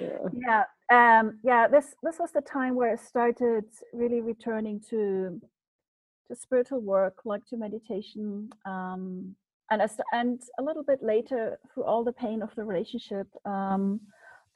Yeah. 0.00 0.18
Yeah 0.32 0.62
um 0.92 1.38
yeah 1.44 1.68
this 1.68 1.94
this 2.04 2.18
was 2.20 2.32
the 2.32 2.42
time 2.42 2.74
where 2.76 2.92
i 2.92 2.96
started 2.96 3.64
really 3.94 4.22
returning 4.22 4.80
to 4.90 5.40
to 6.28 6.36
spiritual 6.36 6.80
work 6.80 7.16
like 7.26 7.44
to 7.46 7.56
meditation 7.58 8.50
um 8.66 9.36
and 9.70 9.82
st- 9.90 10.06
and 10.14 10.40
a 10.60 10.64
little 10.64 10.84
bit 10.84 11.00
later 11.02 11.58
through 11.74 11.84
all 11.84 12.04
the 12.04 12.12
pain 12.12 12.42
of 12.42 12.50
the 12.56 12.64
relationship 12.64 13.28
um 13.46 14.00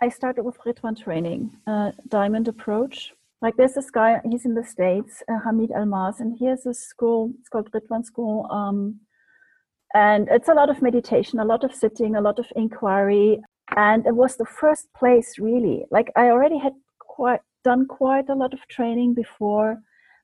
i 0.03 0.09
started 0.11 0.45
with 0.45 0.59
Ridhwan 0.67 0.97
training 1.05 1.51
uh, 1.69 1.93
diamond 2.09 2.49
approach 2.49 3.13
like 3.43 3.57
there's 3.57 3.75
this 3.75 3.91
guy 3.91 4.21
he's 4.31 4.47
in 4.47 4.55
the 4.55 4.65
states 4.65 5.23
uh, 5.31 5.41
Hameed 5.47 5.73
Almaas 5.73 6.21
and 6.21 6.37
he 6.39 6.47
has 6.47 6.67
a 6.67 6.75
school 6.75 7.33
it's 7.41 7.51
called 7.51 7.71
Ridhwan 7.73 8.05
school 8.05 8.47
um 8.51 9.01
And 9.95 10.29
it's 10.31 10.49
a 10.49 10.55
lot 10.55 10.71
of 10.71 10.83
meditation, 10.83 11.41
a 11.41 11.45
lot 11.45 11.65
of 11.65 11.75
sitting, 11.75 12.17
a 12.17 12.23
lot 12.23 12.39
of 12.39 12.47
inquiry. 12.57 13.41
And 13.75 14.07
it 14.07 14.15
was 14.15 14.37
the 14.37 14.47
first 14.47 14.87
place, 14.95 15.39
really. 15.39 15.85
Like 15.91 16.13
I 16.17 16.31
already 16.31 16.59
had 16.59 16.75
quite 16.99 17.41
done 17.65 17.87
quite 17.87 18.29
a 18.29 18.35
lot 18.35 18.55
of 18.55 18.61
training 18.69 19.15
before, 19.15 19.81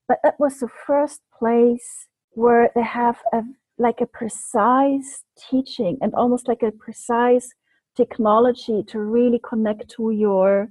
but 0.07 0.19
that 0.23 0.39
was 0.39 0.61
the 0.61 0.69
first 0.87 1.21
place 1.37 2.07
where 2.35 2.71
they 2.75 2.83
have 2.83 3.19
a 3.33 3.43
like 3.79 4.01
a 4.01 4.07
precise 4.07 5.25
teaching 5.51 5.99
and 6.01 6.15
almost 6.15 6.47
like 6.47 6.63
a 6.63 6.71
precise 6.71 7.53
technology 7.97 8.83
to 8.87 8.99
really 9.01 9.41
connect 9.49 9.89
to 9.89 10.11
your 10.11 10.69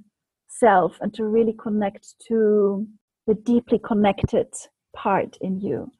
self 0.48 0.96
and 1.00 1.12
to 1.14 1.24
really 1.24 1.54
connect 1.58 2.14
to 2.28 2.86
the 3.26 3.34
deeply 3.34 3.78
connected 3.78 4.48
part 4.94 5.36
in 5.40 5.60
you 5.60 5.90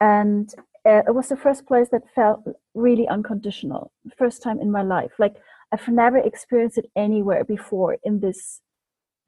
and 0.00 0.54
uh, 0.86 1.02
it 1.06 1.14
was 1.14 1.28
the 1.28 1.36
first 1.36 1.66
place 1.66 1.88
that 1.90 2.02
felt 2.14 2.42
really 2.74 3.06
unconditional 3.08 3.92
first 4.16 4.42
time 4.42 4.60
in 4.60 4.70
my 4.70 4.82
life 4.82 5.12
like 5.18 5.36
i've 5.72 5.88
never 5.88 6.18
experienced 6.18 6.78
it 6.78 6.90
anywhere 6.96 7.44
before 7.44 7.96
in 8.04 8.20
this 8.20 8.60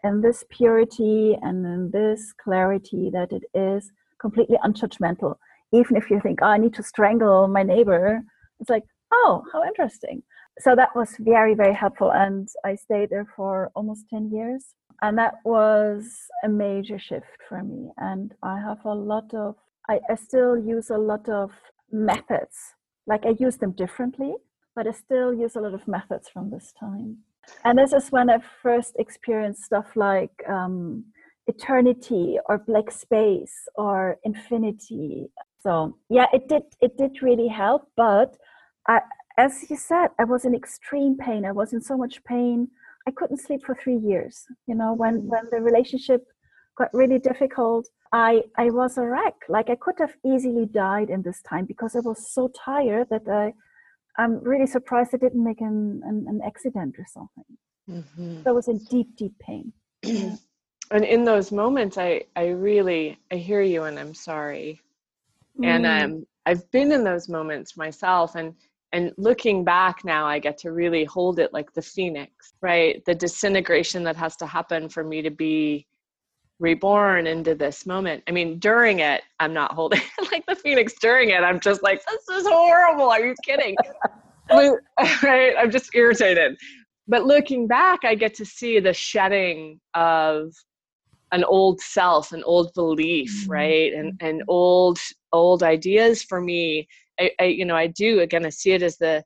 in 0.05 0.21
this 0.21 0.45
purity 0.51 1.37
and 1.43 1.65
in 1.65 1.91
this 1.93 2.33
clarity 2.43 3.11
that 3.13 3.33
it 3.33 3.45
is 3.55 3.93
completely 4.21 4.57
unjudgmental 4.65 5.37
even 5.73 5.97
if 5.97 6.11
you 6.11 6.21
think 6.21 6.41
oh, 6.43 6.47
i 6.47 6.59
need 6.59 6.75
to 6.75 6.83
strangle 6.83 7.49
my 7.49 7.63
neighbor 7.63 8.23
it's 8.61 8.71
like 8.71 8.85
oh 9.13 9.45
how 9.53 9.63
interesting. 9.65 10.23
So 10.59 10.77
that 10.77 10.95
was 10.95 11.17
very 11.19 11.55
very 11.55 11.75
helpful 11.75 12.13
and 12.13 12.49
i 12.65 12.75
stayed 12.75 13.11
there 13.11 13.27
for 13.37 13.71
almost 13.75 14.05
10 14.11 14.31
years 14.31 14.75
and 15.01 15.17
that 15.19 15.35
was 15.45 16.05
a 16.45 16.49
major 16.49 16.99
shift 16.99 17.27
for 17.49 17.63
me 17.63 17.91
and 17.97 18.35
i 18.43 18.59
have 18.61 18.85
a 18.85 18.95
lot 18.95 19.33
of 19.35 19.57
I, 19.89 19.99
I 20.11 20.15
still 20.15 20.57
use 20.57 20.91
a 20.91 20.97
lot 20.97 21.29
of 21.29 21.51
methods. 21.91 22.57
Like 23.07 23.25
i 23.27 23.35
use 23.39 23.57
them 23.57 23.73
differently 23.73 24.35
but 24.75 24.87
i 24.87 24.91
still 24.91 25.33
use 25.33 25.57
a 25.57 25.61
lot 25.61 25.75
of 25.75 25.87
methods 25.89 26.29
from 26.29 26.51
this 26.51 26.73
time 26.79 27.17
and 27.65 27.79
this 27.79 27.93
is 27.93 28.11
when 28.11 28.31
i 28.31 28.39
first 28.63 28.95
experienced 28.99 29.65
stuff 29.65 29.97
like 29.97 30.43
um, 30.49 31.05
eternity 31.47 32.39
or 32.47 32.59
black 32.59 32.91
space 32.91 33.69
or 33.75 34.19
infinity 34.25 35.29
so 35.61 35.97
yeah 36.09 36.27
it 36.33 36.49
did 36.49 36.63
it 36.81 36.97
did 36.97 37.23
really 37.23 37.49
help 37.49 37.91
but 37.97 38.37
I, 38.89 39.01
as 39.39 39.71
you 39.71 39.77
said, 39.77 40.09
I 40.19 40.25
was 40.25 40.45
in 40.45 40.55
extreme 40.55 41.17
pain. 41.17 41.45
I 41.45 41.53
was 41.53 41.73
in 41.73 41.81
so 41.81 41.97
much 41.97 42.23
pain. 42.25 42.69
I 43.07 43.11
couldn't 43.11 43.39
sleep 43.39 43.65
for 43.65 43.75
three 43.75 43.97
years. 43.97 44.47
You 44.67 44.75
know, 44.75 44.93
when 44.93 45.23
mm. 45.23 45.25
when 45.25 45.45
the 45.51 45.61
relationship 45.61 46.25
got 46.77 46.93
really 46.93 47.19
difficult, 47.19 47.89
I 48.13 48.43
I 48.57 48.71
was 48.71 48.99
a 48.99 49.07
wreck. 49.07 49.35
Like 49.49 49.71
I 49.71 49.77
could 49.77 49.97
have 49.99 50.15
easily 50.25 50.67
died 50.67 51.11
in 51.11 51.23
this 51.23 51.43
time 51.43 51.65
because 51.65 51.97
I 51.97 52.01
was 52.01 52.33
so 52.33 52.49
tired 52.49 53.09
that 53.11 53.29
I 53.29 53.55
I'm 54.19 54.43
really 54.43 54.67
surprised 54.67 55.11
I 55.15 55.19
didn't 55.19 55.43
make 55.43 55.61
an 55.61 56.03
an, 56.05 56.27
an 56.29 56.41
accident 56.45 56.97
or 56.99 57.07
something. 57.09 57.45
Mm-hmm. 57.91 58.49
I 58.49 58.53
was 58.53 58.69
in 58.69 58.79
deep 58.91 59.17
deep 59.17 59.35
pain. 59.39 59.73
and 60.03 61.05
in 61.05 61.25
those 61.25 61.53
moments, 61.53 61.99
I 61.99 62.23
I 62.37 62.49
really 62.49 63.19
I 63.31 63.37
hear 63.37 63.63
you 63.63 63.85
and 63.85 63.99
I'm 63.99 64.15
sorry. 64.15 64.81
Mm. 65.61 65.67
And 65.67 65.87
um, 65.87 66.27
I've 66.47 66.71
been 66.71 66.93
in 66.93 67.05
those 67.05 67.29
moments 67.29 67.77
myself, 67.77 68.35
and 68.35 68.55
and 68.93 69.13
looking 69.17 69.65
back 69.65 70.05
now 70.05 70.27
i 70.27 70.39
get 70.39 70.59
to 70.59 70.71
really 70.73 71.05
hold 71.05 71.39
it 71.39 71.53
like 71.53 71.73
the 71.73 71.83
phoenix 71.83 72.53
right 72.61 73.03
the 73.07 73.15
disintegration 73.15 74.03
that 74.05 74.17
has 74.17 74.37
to 74.37 74.47
happen 74.47 74.89
for 74.89 75.03
me 75.03 75.23
to 75.23 75.31
be 75.31 75.87
reborn 76.59 77.27
into 77.27 77.55
this 77.55 77.87
moment. 77.87 78.23
I 78.29 78.31
mean 78.31 78.59
during 78.59 79.01
it 79.01 79.23
i'm 79.41 79.53
not 79.53 79.73
holding 79.73 80.01
like 80.33 80.45
the 80.47 80.57
phoenix 80.57 80.95
during 81.01 81.31
it. 81.31 81.43
I'm 81.43 81.61
just 81.61 81.83
like 81.83 82.03
this 82.07 82.39
is 82.39 82.47
horrible. 82.47 83.11
Are 83.11 83.25
you 83.25 83.35
kidding? 83.45 83.77
Right? 85.23 85.55
I'm 85.59 85.71
just 85.71 85.95
irritated. 85.95 86.57
But 87.09 87.25
looking 87.25 87.67
back 87.67 88.01
i 88.05 88.15
get 88.15 88.35
to 88.35 88.45
see 88.45 88.81
the 88.81 88.93
shedding 88.93 89.81
of 89.95 90.53
an 91.33 91.45
old 91.45 91.81
self 91.81 92.33
an 92.33 92.43
old 92.45 92.73
belief 92.75 93.33
mm-hmm. 93.43 93.51
right? 93.51 93.93
And 93.95 94.21
and 94.21 94.43
old 94.49 94.99
old 95.33 95.63
ideas 95.63 96.23
for 96.23 96.41
me. 96.41 96.87
I, 97.19 97.31
I 97.41 97.45
you 97.45 97.65
know 97.65 97.77
I 97.77 97.89
do 97.89 98.21
again 98.21 98.47
I 98.47 98.51
see 98.51 98.73
it 98.73 98.83
as 98.83 98.99
the 98.99 99.25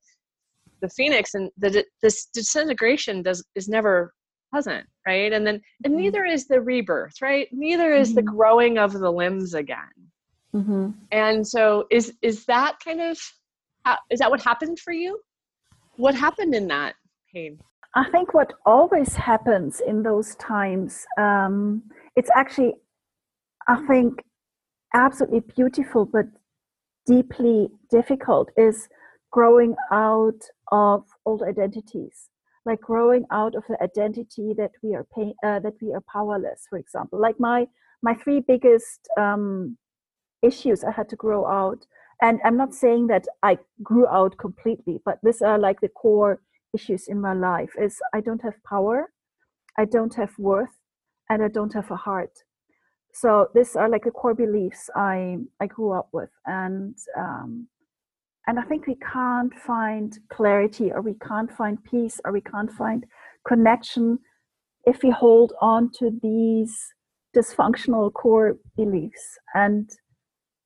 the 0.80 0.88
phoenix 0.88 1.34
and 1.34 1.50
the 1.58 1.84
this 2.02 2.26
disintegration 2.26 3.22
does 3.22 3.44
is 3.54 3.68
never 3.68 4.12
pleasant 4.52 4.86
right 5.06 5.32
and 5.32 5.46
then 5.46 5.60
and 5.84 5.94
mm-hmm. 5.94 6.02
neither 6.02 6.24
is 6.24 6.46
the 6.46 6.60
rebirth 6.60 7.22
right 7.22 7.48
neither 7.52 7.92
is 7.94 8.08
mm-hmm. 8.08 8.16
the 8.16 8.22
growing 8.22 8.78
of 8.78 8.92
the 8.92 9.10
limbs 9.10 9.54
again 9.54 9.96
mm-hmm. 10.54 10.90
and 11.12 11.46
so 11.46 11.86
is 11.90 12.12
is 12.22 12.44
that 12.46 12.76
kind 12.84 13.00
of 13.00 13.18
is 14.10 14.18
that 14.18 14.30
what 14.30 14.42
happened 14.42 14.78
for 14.78 14.92
you 14.92 15.18
what 15.96 16.14
happened 16.14 16.54
in 16.54 16.66
that 16.66 16.94
pain 17.32 17.58
i 17.94 18.08
think 18.10 18.34
what 18.34 18.52
always 18.66 19.14
happens 19.14 19.80
in 19.80 20.02
those 20.02 20.34
times 20.36 21.06
um, 21.18 21.82
it's 22.16 22.30
actually 22.34 22.74
i 23.68 23.76
think 23.86 24.22
absolutely 24.94 25.40
beautiful 25.54 26.04
but 26.04 26.26
deeply 27.06 27.68
difficult 27.90 28.50
is 28.56 28.88
growing 29.30 29.74
out 29.92 30.40
of 30.72 31.04
old 31.24 31.42
identities 31.42 32.28
like 32.66 32.80
growing 32.80 33.24
out 33.30 33.54
of 33.54 33.64
the 33.68 33.82
identity 33.82 34.52
that 34.58 34.72
we 34.82 34.94
are 34.94 35.06
pain, 35.14 35.34
uh, 35.44 35.60
that 35.60 35.74
we 35.80 35.92
are 35.94 36.02
powerless 36.12 36.66
for 36.68 36.78
example. 36.78 37.20
Like 37.20 37.40
my 37.40 37.66
my 38.02 38.14
three 38.14 38.40
biggest 38.40 39.08
um, 39.18 39.76
issues 40.42 40.84
i 40.84 40.90
had 40.90 41.08
to 41.08 41.16
grow 41.16 41.46
out 41.46 41.86
and 42.22 42.40
i'm 42.44 42.56
not 42.56 42.74
saying 42.74 43.06
that 43.06 43.26
i 43.42 43.58
grew 43.82 44.06
out 44.08 44.36
completely 44.38 45.00
but 45.04 45.18
these 45.22 45.42
are 45.42 45.58
like 45.58 45.80
the 45.80 45.88
core 45.88 46.40
issues 46.74 47.08
in 47.08 47.20
my 47.20 47.32
life 47.32 47.72
is 47.80 47.98
i 48.14 48.20
don't 48.20 48.42
have 48.42 48.54
power 48.68 49.10
i 49.78 49.84
don't 49.84 50.14
have 50.14 50.32
worth 50.38 50.76
and 51.30 51.42
i 51.42 51.48
don't 51.48 51.74
have 51.74 51.90
a 51.90 51.96
heart. 51.96 52.32
So 53.12 53.48
these 53.54 53.76
are 53.76 53.88
like 53.88 54.04
the 54.04 54.10
core 54.10 54.34
beliefs 54.34 54.90
i 54.94 55.38
i 55.60 55.66
grew 55.66 55.92
up 55.92 56.08
with 56.12 56.30
and 56.44 56.94
um, 57.16 57.66
and 58.46 58.58
i 58.58 58.62
think 58.62 58.86
we 58.86 58.96
can't 59.12 59.54
find 59.54 60.18
clarity 60.30 60.92
or 60.92 61.00
we 61.00 61.14
can't 61.14 61.50
find 61.52 61.82
peace 61.84 62.20
or 62.24 62.32
we 62.32 62.40
can't 62.40 62.72
find 62.72 63.04
connection 63.46 64.18
if 64.84 65.02
we 65.02 65.10
hold 65.10 65.52
on 65.60 65.90
to 65.90 66.10
these 66.22 66.76
dysfunctional 67.34 68.12
core 68.12 68.56
beliefs 68.76 69.38
and 69.54 69.90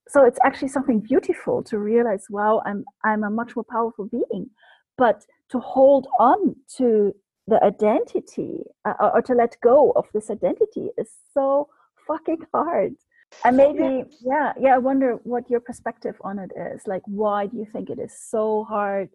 so 0.08 0.24
it's 0.24 0.38
actually 0.44 0.68
something 0.68 1.00
beautiful 1.00 1.62
to 1.62 1.78
realize 1.78 2.26
wow 2.30 2.62
i'm 2.66 2.84
i'm 3.04 3.24
a 3.24 3.30
much 3.30 3.56
more 3.56 3.64
powerful 3.68 4.06
being 4.06 4.48
but 4.96 5.24
to 5.50 5.58
hold 5.58 6.06
on 6.18 6.54
to 6.76 7.12
the 7.46 7.62
identity 7.64 8.58
uh, 8.84 9.10
or 9.14 9.20
to 9.22 9.34
let 9.34 9.56
go 9.62 9.90
of 9.92 10.04
this 10.14 10.30
identity 10.30 10.88
is 10.96 11.10
so 11.34 11.68
fucking 12.06 12.42
hard. 12.54 12.94
And 13.44 13.56
maybe, 13.56 14.04
yeah, 14.20 14.52
yeah, 14.60 14.74
I 14.74 14.78
wonder 14.78 15.18
what 15.22 15.48
your 15.48 15.60
perspective 15.60 16.16
on 16.22 16.38
it 16.38 16.50
is. 16.56 16.82
Like, 16.86 17.02
why 17.06 17.46
do 17.46 17.56
you 17.56 17.66
think 17.72 17.88
it 17.88 17.98
is 17.98 18.12
so 18.18 18.64
hard 18.64 19.08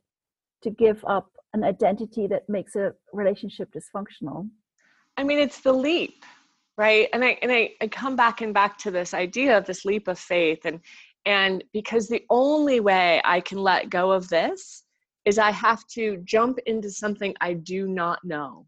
to 0.64 0.70
give 0.70 1.04
up 1.06 1.30
an 1.54 1.64
identity 1.64 2.28
that 2.28 2.48
makes 2.50 2.76
a 2.76 2.94
relationship 3.14 3.70
dysfunctional? 3.74 4.50
I 5.18 5.24
mean, 5.24 5.40
it's 5.40 5.62
the 5.62 5.74
leap, 5.74 6.26
right? 6.78 7.08
And 7.14 7.24
I 7.24 7.38
and 7.42 7.52
I, 7.52 7.72
I 7.82 7.88
come 7.88 8.16
back 8.16 8.42
and 8.42 8.54
back 8.54 8.78
to 8.80 8.92
this 8.92 9.14
idea 9.14 9.58
of 9.58 9.66
this 9.66 9.86
leap 9.86 10.08
of 10.08 10.18
faith, 10.18 10.66
and 10.66 10.80
and 11.26 11.64
because 11.74 12.08
the 12.08 12.24
only 12.30 12.80
way 12.80 13.22
I 13.24 13.40
can 13.42 13.60
let 13.60 13.90
go 13.90 14.12
of 14.12 14.28
this 14.30 14.84
is 15.26 15.40
I 15.40 15.52
have 15.52 15.86
to 15.88 16.18
jump 16.26 16.60
into 16.66 16.90
something 16.90 17.34
I 17.42 17.54
do 17.54 17.88
not 17.88 18.20
know, 18.24 18.66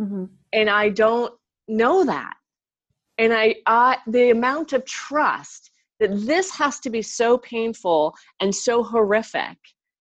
mm-hmm. 0.00 0.24
and 0.52 0.70
I 0.70 0.90
don't 0.90 1.34
know 1.68 2.04
that 2.04 2.34
and 3.18 3.32
I, 3.32 3.56
I 3.66 3.98
the 4.06 4.30
amount 4.30 4.72
of 4.72 4.84
trust 4.84 5.70
that 6.00 6.26
this 6.26 6.50
has 6.56 6.78
to 6.80 6.90
be 6.90 7.02
so 7.02 7.38
painful 7.38 8.14
and 8.40 8.54
so 8.54 8.82
horrific 8.82 9.56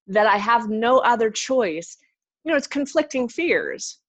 that 0.08 0.28
I 0.28 0.38
have 0.38 0.70
no 0.70 1.00
other 1.00 1.30
choice. 1.30 1.98
You 2.44 2.52
know, 2.52 2.58
it's 2.58 2.68
conflicting 2.68 3.28
fears. 3.30 4.00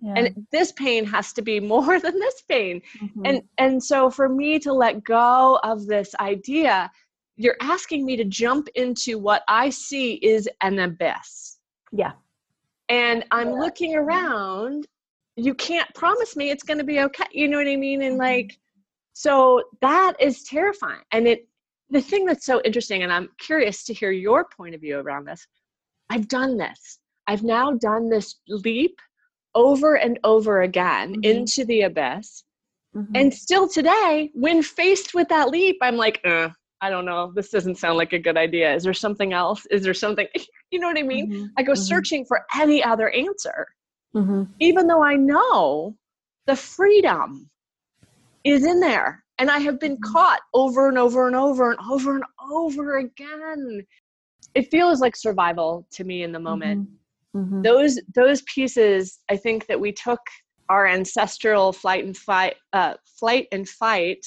Yeah. 0.00 0.14
And 0.16 0.46
this 0.52 0.72
pain 0.72 1.04
has 1.06 1.32
to 1.34 1.42
be 1.42 1.60
more 1.74 2.00
than 2.00 2.18
this 2.18 2.42
pain. 2.48 2.82
Mm-hmm. 3.00 3.22
And 3.24 3.42
and 3.58 3.82
so 3.82 4.10
for 4.10 4.28
me 4.28 4.58
to 4.60 4.72
let 4.72 5.04
go 5.04 5.58
of 5.62 5.86
this 5.86 6.14
idea, 6.20 6.90
you're 7.36 7.56
asking 7.60 8.04
me 8.04 8.16
to 8.16 8.24
jump 8.24 8.68
into 8.74 9.18
what 9.18 9.42
I 9.48 9.70
see 9.70 10.14
is 10.14 10.48
an 10.62 10.80
abyss. 10.80 11.58
Yeah. 11.92 12.12
And 12.88 13.24
I'm 13.30 13.50
yeah. 13.50 13.60
looking 13.60 13.94
around 13.94 14.86
you 15.38 15.54
can't 15.54 15.92
promise 15.94 16.36
me 16.36 16.50
it's 16.50 16.64
going 16.64 16.78
to 16.78 16.84
be 16.84 17.00
okay 17.00 17.24
you 17.32 17.48
know 17.48 17.58
what 17.58 17.68
i 17.68 17.76
mean 17.76 18.02
and 18.02 18.12
mm-hmm. 18.12 18.22
like 18.22 18.58
so 19.12 19.62
that 19.80 20.14
is 20.20 20.42
terrifying 20.44 21.00
and 21.12 21.26
it 21.26 21.48
the 21.90 22.00
thing 22.00 22.26
that's 22.26 22.44
so 22.44 22.60
interesting 22.64 23.02
and 23.02 23.12
i'm 23.12 23.28
curious 23.38 23.84
to 23.84 23.94
hear 23.94 24.10
your 24.10 24.46
point 24.56 24.74
of 24.74 24.80
view 24.80 24.98
around 24.98 25.26
this 25.26 25.46
i've 26.10 26.28
done 26.28 26.56
this 26.56 26.98
i've 27.28 27.42
now 27.42 27.72
done 27.72 28.08
this 28.08 28.36
leap 28.48 28.98
over 29.54 29.96
and 29.96 30.18
over 30.24 30.62
again 30.62 31.12
mm-hmm. 31.12 31.24
into 31.24 31.64
the 31.66 31.82
abyss 31.82 32.44
mm-hmm. 32.94 33.12
and 33.14 33.32
still 33.32 33.68
today 33.68 34.30
when 34.34 34.62
faced 34.62 35.14
with 35.14 35.28
that 35.28 35.48
leap 35.48 35.76
i'm 35.82 35.96
like 35.96 36.20
uh, 36.24 36.48
I 36.80 36.90
don't 36.90 37.04
know, 37.04 37.32
this 37.34 37.50
doesn't 37.50 37.76
sound 37.76 37.96
like 37.98 38.12
a 38.12 38.18
good 38.18 38.36
idea. 38.36 38.72
Is 38.72 38.84
there 38.84 38.94
something 38.94 39.32
else? 39.32 39.66
Is 39.66 39.82
there 39.82 39.94
something, 39.94 40.28
you 40.70 40.78
know 40.78 40.86
what 40.86 40.98
I 40.98 41.02
mean? 41.02 41.28
Mm-hmm. 41.28 41.46
I 41.56 41.62
go 41.62 41.72
mm-hmm. 41.72 41.82
searching 41.82 42.24
for 42.24 42.42
any 42.54 42.84
other 42.84 43.10
answer, 43.10 43.66
mm-hmm. 44.14 44.44
even 44.60 44.86
though 44.86 45.02
I 45.02 45.14
know 45.14 45.96
the 46.46 46.56
freedom 46.56 47.48
is 48.44 48.64
in 48.64 48.80
there. 48.80 49.24
And 49.40 49.50
I 49.50 49.58
have 49.58 49.78
been 49.78 49.96
mm-hmm. 49.96 50.12
caught 50.12 50.40
over 50.52 50.88
and 50.88 50.98
over 50.98 51.26
and 51.26 51.36
over 51.36 51.70
and 51.70 51.80
over 51.88 52.16
and 52.16 52.24
over 52.50 52.98
again. 52.98 53.86
It 54.54 54.70
feels 54.70 55.00
like 55.00 55.14
survival 55.14 55.86
to 55.92 56.04
me 56.04 56.22
in 56.22 56.32
the 56.32 56.40
moment. 56.40 56.88
Mm-hmm. 56.88 57.38
Mm-hmm. 57.38 57.62
Those 57.62 58.00
those 58.14 58.42
pieces, 58.42 59.18
I 59.30 59.36
think 59.36 59.66
that 59.66 59.78
we 59.78 59.92
took 59.92 60.20
our 60.68 60.86
ancestral 60.86 61.72
flight 61.72 62.04
and 62.04 62.16
fight, 62.16 62.56
uh, 62.72 62.94
flight 63.18 63.46
and 63.52 63.68
fight 63.68 64.26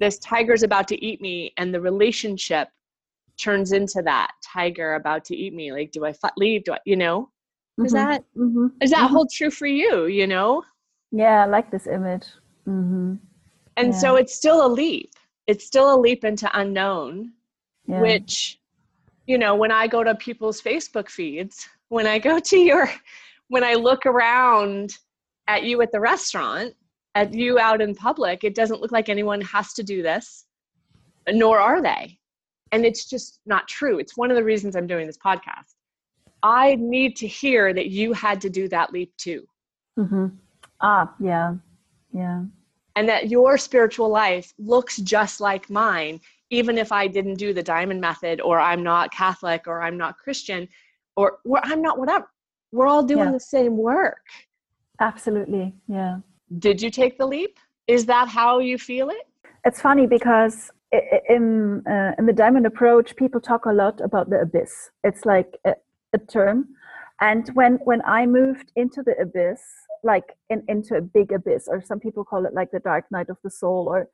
this 0.00 0.18
tiger's 0.18 0.62
about 0.62 0.88
to 0.88 1.04
eat 1.04 1.20
me 1.20 1.52
and 1.58 1.72
the 1.72 1.80
relationship 1.80 2.68
turns 3.38 3.72
into 3.72 4.02
that 4.02 4.32
tiger 4.42 4.94
about 4.94 5.24
to 5.24 5.36
eat 5.36 5.54
me 5.54 5.72
like 5.72 5.92
do 5.92 6.04
i 6.04 6.12
leave 6.36 6.64
do 6.64 6.72
i 6.72 6.78
you 6.84 6.96
know 6.96 7.30
mm-hmm. 7.78 7.86
is 7.86 7.92
that 7.92 8.24
mm-hmm. 8.36 8.66
is 8.80 8.90
that 8.90 9.04
mm-hmm. 9.04 9.14
hold 9.14 9.30
true 9.30 9.50
for 9.50 9.66
you 9.66 10.06
you 10.06 10.26
know 10.26 10.62
yeah 11.12 11.42
i 11.42 11.46
like 11.46 11.70
this 11.70 11.86
image 11.86 12.26
mm-hmm. 12.66 13.14
and 13.76 13.92
yeah. 13.92 13.98
so 13.98 14.16
it's 14.16 14.34
still 14.34 14.66
a 14.66 14.68
leap 14.68 15.12
it's 15.46 15.66
still 15.66 15.94
a 15.94 15.98
leap 15.98 16.24
into 16.24 16.48
unknown 16.58 17.32
yeah. 17.86 18.00
which 18.00 18.60
you 19.26 19.38
know 19.38 19.54
when 19.54 19.70
i 19.70 19.86
go 19.86 20.04
to 20.04 20.14
people's 20.14 20.60
facebook 20.60 21.08
feeds 21.08 21.68
when 21.88 22.06
i 22.06 22.18
go 22.18 22.38
to 22.38 22.58
your 22.58 22.90
when 23.48 23.64
i 23.64 23.74
look 23.74 24.06
around 24.06 24.96
at 25.48 25.64
you 25.64 25.82
at 25.82 25.90
the 25.90 26.00
restaurant 26.00 26.74
at 27.14 27.34
you 27.34 27.58
out 27.58 27.80
in 27.80 27.94
public, 27.94 28.44
it 28.44 28.54
doesn't 28.54 28.80
look 28.80 28.92
like 28.92 29.08
anyone 29.08 29.40
has 29.40 29.72
to 29.74 29.82
do 29.82 30.02
this, 30.02 30.46
nor 31.28 31.58
are 31.58 31.82
they. 31.82 32.18
And 32.72 32.84
it's 32.84 33.08
just 33.08 33.40
not 33.46 33.66
true. 33.66 33.98
It's 33.98 34.16
one 34.16 34.30
of 34.30 34.36
the 34.36 34.44
reasons 34.44 34.76
I'm 34.76 34.86
doing 34.86 35.06
this 35.06 35.18
podcast. 35.18 35.74
I 36.42 36.76
need 36.76 37.16
to 37.16 37.26
hear 37.26 37.72
that 37.74 37.88
you 37.88 38.12
had 38.12 38.40
to 38.42 38.50
do 38.50 38.68
that 38.68 38.92
leap 38.92 39.12
too. 39.16 39.46
Mm-hmm. 39.98 40.26
Ah, 40.80 41.14
yeah, 41.20 41.54
yeah. 42.12 42.44
And 42.96 43.08
that 43.08 43.30
your 43.30 43.58
spiritual 43.58 44.08
life 44.08 44.52
looks 44.58 44.96
just 44.98 45.40
like 45.40 45.70
mine, 45.70 46.20
even 46.50 46.78
if 46.78 46.92
I 46.92 47.06
didn't 47.06 47.34
do 47.34 47.52
the 47.52 47.62
diamond 47.62 48.00
method, 48.00 48.40
or 48.40 48.58
I'm 48.58 48.82
not 48.82 49.12
Catholic, 49.12 49.66
or 49.66 49.82
I'm 49.82 49.96
not 49.96 50.18
Christian, 50.18 50.68
or, 51.16 51.38
or 51.44 51.60
I'm 51.62 51.82
not 51.82 51.98
whatever. 51.98 52.28
We're 52.72 52.86
all 52.86 53.02
doing 53.02 53.26
yeah. 53.26 53.32
the 53.32 53.40
same 53.40 53.76
work. 53.76 54.24
Absolutely, 55.00 55.74
yeah 55.88 56.18
did 56.58 56.82
you 56.82 56.90
take 56.90 57.18
the 57.18 57.26
leap? 57.26 57.58
Is 57.86 58.06
that 58.06 58.28
how 58.28 58.58
you 58.58 58.78
feel 58.78 59.10
it? 59.10 59.26
It's 59.64 59.80
funny 59.80 60.06
because 60.06 60.70
in 61.28 61.82
uh, 61.86 62.12
in 62.18 62.26
the 62.26 62.32
diamond 62.32 62.66
approach, 62.66 63.14
people 63.16 63.40
talk 63.40 63.66
a 63.66 63.72
lot 63.72 64.00
about 64.00 64.30
the 64.30 64.40
abyss. 64.40 64.90
It's 65.04 65.24
like 65.24 65.58
a, 66.12 66.18
term, 66.18 66.68
and 67.20 67.48
when 67.54 67.74
when 67.84 68.02
I 68.04 68.26
moved 68.26 68.72
into 68.76 69.02
the 69.02 69.16
abyss, 69.20 69.62
like 70.02 70.24
in, 70.48 70.62
into 70.68 70.96
a 70.96 71.00
big 71.00 71.32
abyss, 71.32 71.68
or 71.68 71.82
some 71.82 72.00
people 72.00 72.24
call 72.24 72.46
it 72.46 72.54
like 72.54 72.70
the 72.70 72.80
dark 72.80 73.04
night 73.10 73.28
of 73.28 73.38
the 73.44 73.50
soul, 73.50 73.86
or 73.88 74.08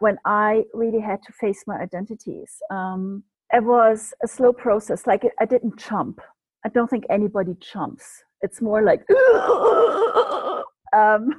when 0.00 0.16
I 0.24 0.64
really 0.72 1.00
had 1.00 1.22
to 1.24 1.32
face 1.32 1.64
my 1.66 1.76
identities. 1.76 2.62
Um, 2.70 3.24
it 3.52 3.62
was 3.62 4.12
a 4.22 4.28
slow 4.28 4.52
process. 4.52 5.06
Like 5.06 5.22
I 5.40 5.44
didn't 5.44 5.76
jump. 5.78 6.20
I 6.64 6.70
don't 6.70 6.88
think 6.88 7.04
anybody 7.10 7.54
jumps. 7.60 8.24
It's 8.42 8.60
more 8.60 8.82
like 8.82 9.04
um, 10.92 11.30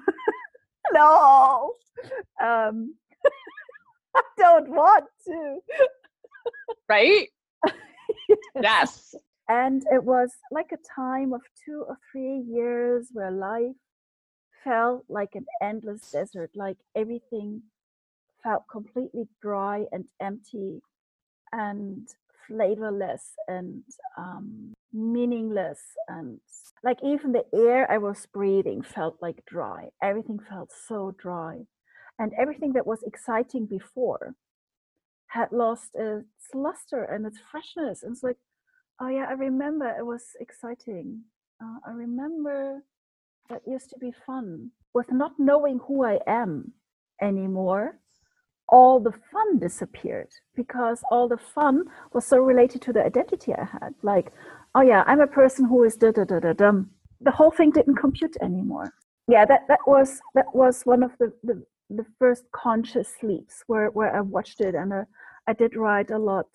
no, 0.93 1.73
um, 2.41 2.95
I 4.15 4.21
don't 4.37 4.69
want 4.69 5.05
to. 5.27 5.59
right? 6.87 7.27
yes. 8.61 9.15
And 9.47 9.83
it 9.91 10.03
was 10.03 10.31
like 10.51 10.71
a 10.73 10.77
time 10.95 11.33
of 11.33 11.41
two 11.65 11.85
or 11.87 11.97
three 12.11 12.39
years 12.39 13.09
where 13.13 13.31
life 13.31 13.75
felt 14.63 15.05
like 15.09 15.35
an 15.35 15.45
endless 15.61 16.11
desert, 16.11 16.51
like 16.55 16.77
everything 16.95 17.61
felt 18.43 18.63
completely 18.71 19.27
dry 19.41 19.85
and 19.91 20.05
empty 20.21 20.81
and 21.51 22.07
flavorless 22.47 23.33
and 23.47 23.83
um, 24.17 24.73
meaningless 24.93 25.79
and 26.07 26.39
like 26.83 26.97
even 27.03 27.31
the 27.31 27.45
air 27.53 27.89
I 27.91 27.97
was 27.97 28.27
breathing 28.33 28.81
felt 28.83 29.17
like 29.21 29.43
dry. 29.45 29.89
Everything 30.01 30.39
felt 30.39 30.71
so 30.87 31.15
dry. 31.17 31.61
And 32.19 32.33
everything 32.39 32.73
that 32.73 32.87
was 32.87 33.03
exciting 33.03 33.65
before 33.65 34.35
had 35.27 35.51
lost 35.51 35.91
its 35.95 36.53
luster 36.53 37.03
and 37.03 37.25
its 37.25 37.39
freshness. 37.51 38.03
And 38.03 38.13
it's 38.13 38.23
like, 38.23 38.37
oh 38.99 39.07
yeah, 39.07 39.25
I 39.29 39.33
remember 39.33 39.87
it 39.87 40.05
was 40.05 40.23
exciting. 40.39 41.21
Uh, 41.61 41.79
I 41.87 41.91
remember 41.91 42.83
that 43.49 43.61
used 43.67 43.89
to 43.91 43.99
be 43.99 44.11
fun. 44.25 44.71
With 44.93 45.11
not 45.11 45.33
knowing 45.37 45.79
who 45.87 46.05
I 46.05 46.19
am 46.25 46.71
anymore, 47.21 47.99
all 48.69 48.99
the 48.99 49.11
fun 49.31 49.59
disappeared 49.59 50.29
because 50.55 51.03
all 51.11 51.27
the 51.27 51.37
fun 51.37 51.85
was 52.13 52.25
so 52.25 52.39
related 52.39 52.81
to 52.83 52.93
the 52.93 53.05
identity 53.05 53.53
I 53.53 53.65
had. 53.65 53.93
Like, 54.01 54.31
oh 54.73 54.81
yeah, 54.81 55.03
I'm 55.05 55.19
a 55.19 55.27
person 55.27 55.65
who 55.65 55.83
is 55.83 55.97
da 55.97 56.11
da 56.11 56.23
da 56.23 56.39
da 56.39 56.53
dum. 56.53 56.91
The 57.21 57.31
whole 57.31 57.51
thing 57.51 57.71
didn't 57.71 57.95
compute 57.97 58.35
anymore. 58.41 58.93
Yeah, 59.27 59.45
that 59.45 59.61
that 59.67 59.79
was 59.85 60.19
that 60.33 60.45
was 60.53 60.83
one 60.83 61.03
of 61.03 61.11
the 61.19 61.33
the, 61.43 61.63
the 61.89 62.05
first 62.19 62.45
conscious 62.51 63.13
sleeps 63.19 63.63
where 63.67 63.89
where 63.89 64.15
I 64.15 64.21
watched 64.21 64.61
it 64.61 64.75
and 64.75 64.93
uh, 64.93 65.03
I 65.47 65.53
did 65.53 65.75
write 65.75 66.11
a 66.11 66.17
lot 66.17 66.47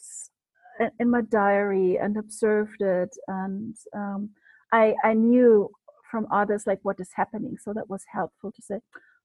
in 0.99 1.11
my 1.11 1.21
diary 1.23 1.99
and 1.99 2.17
observed 2.17 2.81
it 2.81 3.11
and 3.29 3.77
um, 3.95 4.31
I 4.73 4.95
I 5.05 5.15
knew 5.15 5.71
from 6.11 6.27
others 6.33 6.65
like 6.67 6.81
what 6.83 7.01
is 7.01 7.11
happening, 7.15 7.57
so 7.63 7.73
that 7.73 7.89
was 7.89 8.05
helpful 8.13 8.53
to 8.53 8.63
say. 8.63 8.81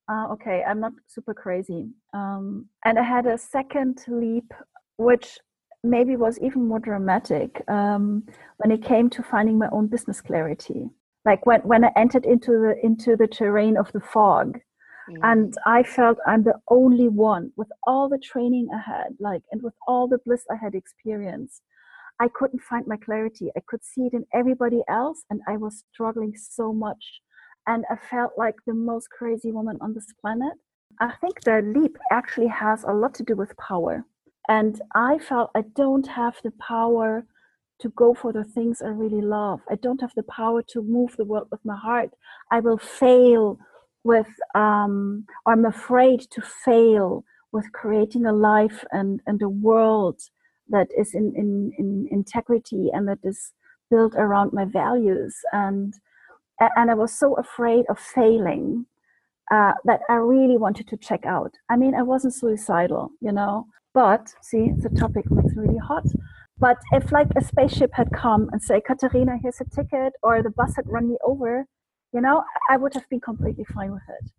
Uh, 0.07 0.27
okay, 0.31 0.63
I'm 0.67 0.79
not 0.79 0.93
super 1.07 1.33
crazy. 1.33 1.89
Um, 2.13 2.67
and 2.83 2.99
I 2.99 3.03
had 3.03 3.25
a 3.25 3.37
second 3.37 4.03
leap, 4.07 4.53
which 4.97 5.39
maybe 5.83 6.15
was 6.15 6.37
even 6.39 6.67
more 6.67 6.79
dramatic 6.79 7.63
um, 7.67 8.23
when 8.57 8.71
it 8.71 8.83
came 8.83 9.09
to 9.11 9.23
finding 9.23 9.57
my 9.57 9.67
own 9.71 9.87
business 9.87 10.21
clarity. 10.21 10.89
Like 11.25 11.45
when, 11.47 11.61
when 11.61 11.83
I 11.83 11.91
entered 11.95 12.25
into 12.25 12.51
the 12.51 12.75
into 12.83 13.15
the 13.15 13.27
terrain 13.27 13.77
of 13.77 13.91
the 13.93 13.99
fog, 13.99 14.59
mm. 15.09 15.19
and 15.23 15.55
I 15.65 15.83
felt 15.83 16.17
I'm 16.25 16.43
the 16.43 16.59
only 16.69 17.07
one 17.07 17.51
with 17.55 17.69
all 17.85 18.09
the 18.09 18.17
training 18.17 18.69
I 18.73 18.79
had, 18.79 19.15
like 19.19 19.43
and 19.51 19.61
with 19.61 19.73
all 19.87 20.07
the 20.07 20.19
bliss 20.25 20.43
I 20.49 20.55
had 20.55 20.75
experienced. 20.75 21.61
I 22.19 22.29
couldn't 22.29 22.61
find 22.61 22.87
my 22.87 22.97
clarity. 22.97 23.51
I 23.57 23.61
could 23.67 23.83
see 23.83 24.03
it 24.07 24.13
in 24.13 24.25
everybody 24.33 24.81
else, 24.87 25.23
and 25.29 25.41
I 25.47 25.57
was 25.57 25.83
struggling 25.93 26.33
so 26.37 26.71
much. 26.71 27.21
And 27.67 27.83
I 27.89 27.97
felt 28.09 28.33
like 28.37 28.55
the 28.65 28.73
most 28.73 29.09
crazy 29.09 29.51
woman 29.51 29.77
on 29.81 29.93
this 29.93 30.07
planet. 30.21 30.53
I 31.01 31.11
think 31.19 31.41
the 31.41 31.61
leap 31.61 31.97
actually 32.11 32.47
has 32.47 32.83
a 32.83 32.93
lot 32.93 33.13
to 33.15 33.23
do 33.23 33.35
with 33.35 33.57
power 33.57 34.05
and 34.47 34.81
I 34.93 35.17
felt 35.17 35.51
I 35.55 35.61
don't 35.75 36.07
have 36.07 36.35
the 36.43 36.51
power 36.51 37.25
to 37.79 37.89
go 37.89 38.13
for 38.13 38.31
the 38.31 38.43
things 38.43 38.81
I 38.81 38.87
really 38.87 39.21
love. 39.21 39.61
I 39.69 39.75
don't 39.75 40.01
have 40.01 40.13
the 40.15 40.23
power 40.23 40.61
to 40.69 40.81
move 40.81 41.15
the 41.17 41.25
world 41.25 41.47
with 41.51 41.63
my 41.65 41.75
heart. 41.75 42.11
I 42.51 42.59
will 42.59 42.77
fail 42.77 43.59
with, 44.05 44.29
um, 44.53 45.25
I'm 45.45 45.65
afraid 45.65 46.21
to 46.31 46.41
fail 46.41 47.25
with 47.51 47.71
creating 47.73 48.25
a 48.25 48.31
life 48.31 48.85
and, 48.91 49.19
and 49.25 49.41
a 49.41 49.49
world 49.49 50.21
that 50.69 50.87
is 50.97 51.13
in, 51.13 51.33
in, 51.35 51.71
in 51.77 52.07
integrity 52.11 52.89
and 52.93 53.07
that 53.07 53.19
is 53.23 53.51
built 53.89 54.13
around 54.15 54.53
my 54.53 54.65
values. 54.65 55.35
And, 55.51 55.93
and 56.59 56.91
I 56.91 56.93
was 56.93 57.11
so 57.11 57.33
afraid 57.33 57.85
of 57.89 57.99
failing 57.99 58.85
uh, 59.51 59.73
that 59.85 60.01
I 60.07 60.15
really 60.15 60.57
wanted 60.57 60.87
to 60.89 60.97
check 60.97 61.25
out. 61.25 61.53
I 61.69 61.75
mean, 61.75 61.95
I 61.95 62.03
wasn't 62.03 62.35
suicidal, 62.35 63.11
you 63.21 63.31
know, 63.31 63.67
but 63.93 64.33
see, 64.41 64.71
the 64.77 64.89
topic 64.89 65.29
makes 65.31 65.55
really 65.55 65.77
hot. 65.77 66.05
But 66.57 66.77
if 66.91 67.11
like 67.11 67.27
a 67.35 67.43
spaceship 67.43 67.91
had 67.93 68.11
come 68.11 68.49
and 68.51 68.61
say, 68.61 68.81
Katharina, 68.81 69.37
here's 69.41 69.61
a 69.61 69.65
ticket, 69.65 70.13
or 70.23 70.41
the 70.41 70.49
bus 70.51 70.75
had 70.75 70.85
run 70.87 71.09
me 71.09 71.17
over, 71.23 71.65
you 72.15 72.21
know, 72.21 72.43
I 72.69 72.77
would 72.77 72.93
have 72.93 73.07
been 73.09 73.19
completely 73.19 73.65
fine 73.65 73.91
with 73.91 74.07
it. 74.09 74.31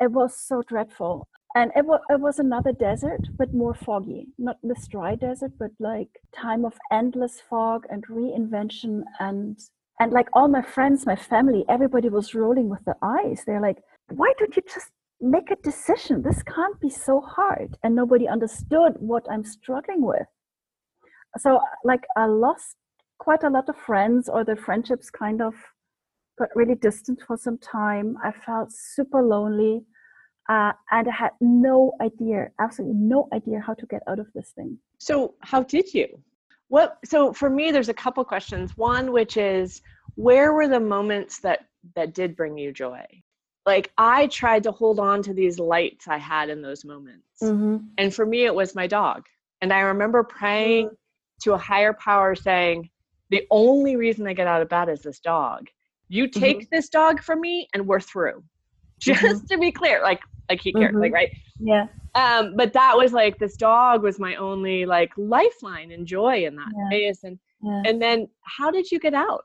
It 0.00 0.12
was 0.12 0.38
so 0.38 0.62
dreadful. 0.62 1.26
And 1.56 1.72
it, 1.76 1.84
was 1.84 2.00
it 2.08 2.20
was 2.20 2.38
another 2.38 2.72
desert, 2.72 3.22
but 3.36 3.52
more 3.52 3.74
foggy. 3.74 4.28
Not 4.38 4.58
this 4.62 4.86
dry 4.88 5.16
desert, 5.16 5.52
but 5.58 5.70
like 5.78 6.08
time 6.34 6.64
of 6.64 6.74
endless 6.92 7.40
fog 7.48 7.86
and 7.90 8.04
reinvention 8.06 9.02
and 9.20 9.58
and 10.00 10.12
like 10.12 10.28
all 10.32 10.48
my 10.48 10.62
friends, 10.62 11.06
my 11.06 11.14
family, 11.14 11.64
everybody 11.68 12.08
was 12.08 12.34
rolling 12.34 12.68
with 12.68 12.84
their 12.84 12.98
eyes. 13.02 13.42
They're 13.46 13.60
like, 13.60 13.78
why 14.10 14.32
don't 14.38 14.56
you 14.56 14.62
just 14.62 14.90
make 15.20 15.50
a 15.50 15.56
decision. 15.56 16.22
This 16.22 16.42
can't 16.42 16.80
be 16.80 16.90
so 16.90 17.20
hard. 17.20 17.76
And 17.82 17.94
nobody 17.94 18.28
understood 18.28 18.94
what 18.98 19.24
I'm 19.30 19.44
struggling 19.44 20.02
with. 20.02 20.26
So, 21.38 21.60
like, 21.84 22.04
I 22.16 22.26
lost 22.26 22.76
quite 23.18 23.42
a 23.42 23.50
lot 23.50 23.68
of 23.68 23.76
friends, 23.76 24.28
or 24.28 24.44
the 24.44 24.56
friendships 24.56 25.10
kind 25.10 25.40
of 25.40 25.54
got 26.38 26.48
really 26.54 26.74
distant 26.74 27.20
for 27.26 27.36
some 27.36 27.58
time. 27.58 28.16
I 28.22 28.32
felt 28.32 28.72
super 28.72 29.22
lonely. 29.22 29.84
Uh, 30.48 30.72
and 30.90 31.08
I 31.08 31.12
had 31.12 31.30
no 31.40 31.92
idea, 32.02 32.48
absolutely 32.60 32.98
no 32.98 33.28
idea 33.32 33.60
how 33.60 33.72
to 33.74 33.86
get 33.86 34.02
out 34.06 34.18
of 34.18 34.26
this 34.34 34.50
thing. 34.50 34.78
So, 34.98 35.34
how 35.40 35.62
did 35.62 35.94
you? 35.94 36.22
What 36.68 36.98
so 37.04 37.32
for 37.32 37.50
me 37.50 37.70
there's 37.70 37.88
a 37.88 37.94
couple 37.94 38.24
questions. 38.24 38.76
One 38.76 39.12
which 39.12 39.36
is 39.36 39.82
where 40.16 40.52
were 40.52 40.68
the 40.68 40.80
moments 40.80 41.40
that 41.40 41.66
that 41.94 42.14
did 42.14 42.36
bring 42.36 42.58
you 42.58 42.72
joy? 42.72 43.04
Like 43.66 43.92
I 43.96 44.26
tried 44.28 44.64
to 44.64 44.72
hold 44.72 44.98
on 44.98 45.22
to 45.22 45.34
these 45.34 45.58
lights 45.58 46.08
I 46.08 46.18
had 46.18 46.48
in 46.48 46.62
those 46.62 46.84
moments. 46.84 47.26
Mm-hmm. 47.42 47.76
And 47.98 48.14
for 48.14 48.26
me 48.26 48.44
it 48.44 48.54
was 48.54 48.74
my 48.74 48.86
dog. 48.86 49.26
And 49.60 49.72
I 49.72 49.80
remember 49.80 50.22
praying 50.24 50.86
mm-hmm. 50.86 50.94
to 51.42 51.52
a 51.52 51.58
higher 51.58 51.92
power 51.92 52.34
saying, 52.34 52.90
the 53.30 53.46
only 53.50 53.96
reason 53.96 54.26
I 54.26 54.34
get 54.34 54.46
out 54.46 54.62
of 54.62 54.68
bed 54.68 54.88
is 54.88 55.02
this 55.02 55.20
dog. 55.20 55.68
You 56.08 56.28
take 56.28 56.58
mm-hmm. 56.58 56.74
this 56.74 56.88
dog 56.88 57.22
from 57.22 57.40
me 57.40 57.68
and 57.74 57.86
we're 57.86 58.00
through. 58.00 58.42
Just 59.00 59.22
mm-hmm. 59.22 59.46
to 59.46 59.58
be 59.58 59.72
clear, 59.72 60.00
like 60.02 60.20
like 60.48 60.60
he 60.60 60.72
cared, 60.72 60.94
like 60.94 61.12
mm-hmm. 61.12 61.14
right? 61.14 61.30
Yeah. 61.58 61.86
Um, 62.14 62.54
but 62.56 62.72
that 62.74 62.96
was 62.96 63.12
like 63.12 63.38
this 63.38 63.56
dog 63.56 64.02
was 64.02 64.18
my 64.18 64.36
only 64.36 64.86
like 64.86 65.10
lifeline 65.16 65.90
and 65.90 66.06
joy 66.06 66.44
in 66.44 66.54
that 66.56 66.68
yeah. 66.76 66.86
space. 66.88 67.24
And 67.24 67.38
yeah. 67.62 67.82
and 67.86 68.00
then 68.00 68.28
how 68.42 68.70
did 68.70 68.90
you 68.90 68.98
get 68.98 69.14
out? 69.14 69.44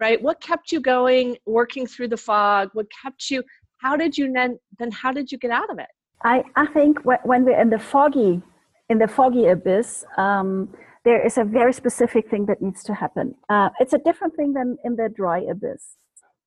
Right? 0.00 0.20
What 0.20 0.40
kept 0.40 0.72
you 0.72 0.80
going, 0.80 1.36
working 1.46 1.86
through 1.86 2.08
the 2.08 2.16
fog? 2.16 2.70
What 2.72 2.86
kept 3.02 3.30
you 3.30 3.42
how 3.78 3.96
did 3.96 4.16
you 4.16 4.32
then 4.32 4.58
then 4.78 4.90
how 4.90 5.12
did 5.12 5.30
you 5.30 5.38
get 5.38 5.50
out 5.50 5.70
of 5.70 5.78
it? 5.78 5.88
I, 6.24 6.42
I 6.56 6.66
think 6.66 7.04
when 7.04 7.44
we're 7.44 7.60
in 7.60 7.70
the 7.70 7.78
foggy 7.78 8.42
in 8.88 8.98
the 8.98 9.08
foggy 9.08 9.46
abyss, 9.46 10.04
um, 10.16 10.72
there 11.06 11.24
is 11.24 11.38
a 11.38 11.44
very 11.44 11.72
specific 11.72 12.28
thing 12.28 12.46
that 12.46 12.60
needs 12.60 12.82
to 12.82 12.92
happen. 12.92 13.34
Uh, 13.48 13.70
it's 13.78 13.94
a 13.94 13.98
different 13.98 14.34
thing 14.36 14.52
than 14.52 14.76
in 14.84 14.96
the 14.96 15.08
dry 15.08 15.38
abyss. 15.38 15.84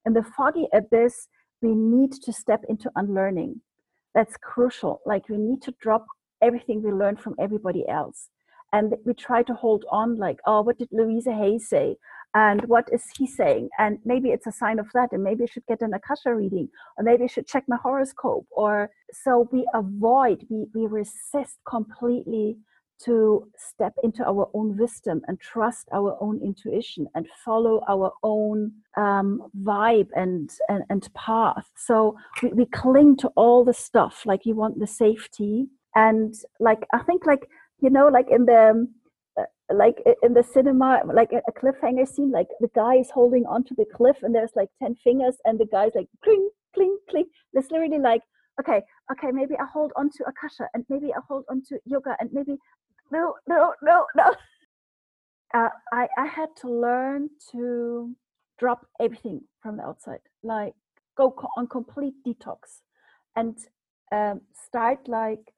In 0.06 0.14
the 0.14 0.26
foggy 0.36 0.68
abyss, 0.74 1.16
we 1.62 1.74
need 1.74 2.12
to 2.26 2.32
step 2.34 2.62
into 2.68 2.92
unlearning 2.96 3.62
that's 4.14 4.36
crucial. 4.38 5.02
Like 5.06 5.30
we 5.30 5.38
need 5.38 5.62
to 5.64 5.74
drop 5.80 6.06
everything 6.42 6.82
we 6.82 6.92
learned 6.92 7.20
from 7.20 7.36
everybody 7.40 7.88
else. 7.88 8.30
And 8.72 8.96
we 9.06 9.14
try 9.14 9.42
to 9.44 9.54
hold 9.54 9.86
on, 9.92 10.18
like, 10.18 10.40
oh, 10.46 10.62
what 10.62 10.78
did 10.78 10.90
Louise 10.92 11.26
Hay 11.26 11.58
say? 11.58 11.96
And 12.36 12.62
what 12.66 12.88
is 12.92 13.04
he 13.18 13.26
saying? 13.26 13.70
And 13.80 13.98
maybe 14.06 14.30
it's 14.30 14.46
a 14.46 14.52
sign 14.52 14.78
of 14.78 14.88
that. 14.94 15.10
And 15.12 15.24
maybe 15.24 15.44
I 15.44 15.48
should 15.48 15.66
get 15.68 15.82
an 15.82 15.94
Akasha 15.94 16.36
reading, 16.36 16.70
or 16.96 17.04
maybe 17.04 17.24
I 17.24 17.28
should 17.28 17.48
check 17.48 17.64
my 17.68 17.78
horoscope. 17.82 18.46
Or 18.52 18.92
so 19.12 19.50
we 19.52 19.68
avoid, 19.74 20.46
we, 20.50 20.68
we 20.76 20.86
resist 20.86 21.58
completely 21.68 22.58
to 23.06 23.50
step 23.58 23.94
into 24.04 24.26
our 24.26 24.50
own 24.54 24.78
wisdom 24.78 25.22
and 25.28 25.40
trust 25.40 25.88
our 25.94 26.18
own 26.22 26.42
intuition 26.44 27.08
and 27.16 27.28
follow 27.46 27.82
our 27.88 28.12
own 28.24 28.72
um, 28.98 29.50
vibe 29.64 30.10
and, 30.16 30.52
and, 30.68 30.84
and 30.90 31.14
path. 31.14 31.70
So 31.76 32.18
we, 32.44 32.50
we 32.50 32.66
cling 32.66 33.18
to 33.18 33.30
all 33.36 33.64
the 33.64 33.74
stuff, 33.74 34.24
like 34.26 34.46
you 34.46 34.56
want 34.56 34.80
the 34.80 34.88
safety. 34.88 35.68
And 35.96 36.34
like, 36.60 36.86
I 36.94 37.00
think 37.00 37.26
like, 37.26 37.48
you 37.82 37.90
know, 37.90 38.08
like 38.08 38.28
in 38.30 38.46
the, 38.46 38.88
uh, 39.40 39.44
like 39.74 40.04
in 40.22 40.34
the 40.34 40.44
cinema, 40.44 41.02
like 41.06 41.32
a 41.32 41.52
cliffhanger 41.52 42.08
scene, 42.08 42.32
like 42.32 42.48
the 42.60 42.70
guy 42.76 42.96
is 42.96 43.10
holding 43.12 43.46
onto 43.46 43.76
the 43.76 43.86
cliff 43.96 44.18
and 44.24 44.36
there's 44.36 44.52
like 44.56 44.70
10 44.82 44.96
fingers 44.96 45.36
and 45.46 45.60
the 45.60 45.66
guy's 45.66 45.92
like 45.96 46.08
cling, 46.24 46.50
cling, 46.74 46.98
cling. 47.10 47.26
It's 47.54 47.72
literally 47.72 48.00
like, 48.00 48.22
okay, 48.60 48.82
okay, 49.12 49.32
maybe 49.32 49.56
I 49.60 49.66
hold 49.72 49.94
on 49.96 50.10
to 50.18 50.26
Akasha 50.26 50.68
and 50.74 50.86
maybe 50.90 51.14
I 51.14 51.20
hold 51.28 51.46
on 51.50 51.64
to 51.70 51.80
yoga 51.86 52.16
and 52.20 52.30
maybe 52.34 52.58
no, 53.12 53.36
no, 53.48 53.74
no, 53.82 54.06
no. 54.16 54.34
Uh, 55.54 55.70
I, 55.92 56.08
I 56.18 56.28
had 56.28 56.50
to 56.62 56.70
learn 56.70 57.30
to 57.52 58.16
drop 58.60 58.86
everything 59.00 59.42
from 59.62 59.78
the 59.78 59.84
outside, 59.84 60.20
like 60.44 60.74
go 61.18 61.32
co- 61.32 61.50
on 61.58 61.68
complete 61.68 62.14
detox 62.26 62.82
and 63.36 63.58
um, 64.12 64.42
start 64.54 65.08
like 65.08 65.54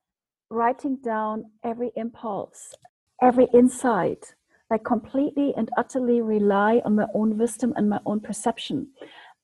writing 0.50 0.98
down 1.04 1.46
every 1.64 1.92
impulse, 1.96 2.74
every 3.22 3.48
insight, 3.54 4.34
like 4.70 4.84
completely 4.86 5.54
and 5.58 5.70
utterly 5.78 6.22
rely 6.22 6.82
on 6.86 6.96
my 6.96 7.08
own 7.14 7.38
wisdom 7.38 7.74
and 7.76 7.90
my 7.90 8.00
own 8.06 8.20
perception. 8.20 8.88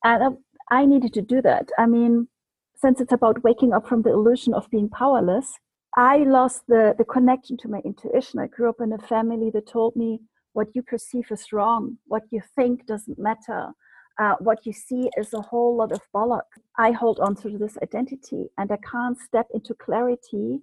And 0.04 0.38
I, 0.72 0.82
I 0.82 0.86
needed 0.86 1.14
to 1.14 1.22
do 1.22 1.42
that. 1.42 1.70
I 1.78 1.88
mean, 1.88 2.28
since 2.76 3.02
it's 3.02 3.14
about 3.14 3.44
waking 3.44 3.74
up 3.74 3.88
from 3.88 4.04
the 4.04 4.12
illusion 4.12 4.54
of 4.54 4.70
being 4.70 4.90
powerless, 4.90 5.60
I 5.98 6.18
lost 6.18 6.62
the, 6.68 6.94
the 6.96 7.06
connection 7.06 7.58
to 7.58 7.68
my 7.68 7.80
intuition. 7.80 8.40
I 8.40 8.46
grew 8.46 8.70
up 8.70 8.82
in 8.82 8.94
a 8.94 9.00
family 9.00 9.50
that 9.56 9.66
told 9.66 9.96
me 9.96 10.20
what 10.54 10.68
you 10.76 10.84
perceive 10.84 11.26
is 11.32 11.52
wrong, 11.52 11.98
what 12.06 12.22
you 12.30 12.40
think 12.56 12.86
doesn't 12.86 13.18
matter, 13.18 13.72
uh, 14.20 14.36
what 14.40 14.64
you 14.64 14.74
see 14.74 15.10
is 15.18 15.34
a 15.34 15.42
whole 15.42 15.76
lot 15.76 15.92
of 15.92 16.02
bollocks. 16.14 16.62
I 16.78 16.92
hold 16.92 17.20
on 17.20 17.36
to 17.38 17.58
this 17.58 17.80
identity 17.82 18.46
and 18.60 18.72
I 18.72 18.78
can't 18.78 19.18
step 19.18 19.48
into 19.56 19.74
clarity 19.74 20.60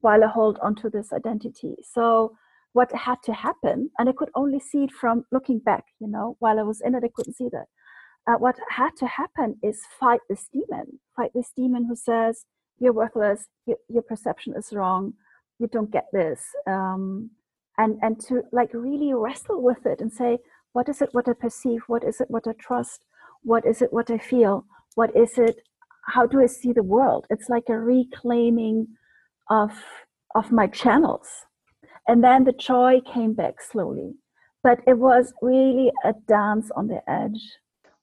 while 0.00 0.24
I 0.24 0.28
hold 0.28 0.58
on 0.62 0.74
to 0.76 0.88
this 0.88 1.12
identity. 1.12 1.76
So, 1.82 2.36
what 2.72 2.94
had 2.94 3.16
to 3.24 3.32
happen, 3.32 3.90
and 3.98 4.08
I 4.08 4.12
could 4.12 4.28
only 4.34 4.60
see 4.60 4.84
it 4.84 4.92
from 4.92 5.24
looking 5.32 5.58
back, 5.58 5.84
you 5.98 6.08
know, 6.08 6.36
while 6.40 6.58
I 6.58 6.62
was 6.62 6.82
in 6.82 6.94
it, 6.94 7.04
I 7.04 7.08
couldn't 7.14 7.32
see 7.32 7.48
that. 7.50 7.66
Uh, 8.26 8.36
what 8.38 8.56
had 8.68 8.90
to 8.98 9.06
happen 9.06 9.56
is 9.62 9.80
fight 9.98 10.20
this 10.28 10.46
demon, 10.52 11.00
fight 11.16 11.30
this 11.34 11.52
demon 11.56 11.86
who 11.86 11.96
says, 11.96 12.44
you're 12.78 12.92
worthless 12.92 13.46
your, 13.66 13.76
your 13.88 14.02
perception 14.02 14.54
is 14.56 14.72
wrong 14.72 15.12
you 15.58 15.66
don't 15.68 15.90
get 15.90 16.06
this 16.12 16.40
um, 16.66 17.30
and 17.78 17.98
and 18.02 18.20
to 18.20 18.42
like 18.52 18.70
really 18.72 19.12
wrestle 19.12 19.62
with 19.62 19.84
it 19.86 20.00
and 20.00 20.12
say 20.12 20.38
what 20.76 20.90
is 20.90 21.00
it 21.00 21.08
what 21.12 21.26
i 21.26 21.32
perceive? 21.32 21.80
What 21.86 22.04
is 22.04 22.20
it 22.20 22.30
what 22.30 22.46
i 22.46 22.52
trust? 22.58 23.06
What 23.42 23.64
is 23.64 23.80
it 23.80 23.94
what 23.94 24.10
i 24.10 24.18
feel? 24.18 24.66
What 24.94 25.16
is 25.16 25.38
it 25.38 25.56
how 26.14 26.26
do 26.26 26.42
i 26.42 26.46
see 26.46 26.72
the 26.74 26.82
world? 26.82 27.26
It's 27.30 27.48
like 27.48 27.68
a 27.70 27.78
reclaiming 27.78 28.86
of 29.48 29.70
of 30.34 30.52
my 30.52 30.66
channels. 30.66 31.28
And 32.08 32.22
then 32.22 32.44
the 32.44 32.52
joy 32.52 33.00
came 33.14 33.32
back 33.32 33.62
slowly 33.62 34.12
but 34.62 34.80
it 34.86 34.98
was 34.98 35.32
really 35.40 35.92
a 36.04 36.12
dance 36.26 36.70
on 36.76 36.88
the 36.88 37.00
edge. 37.10 37.42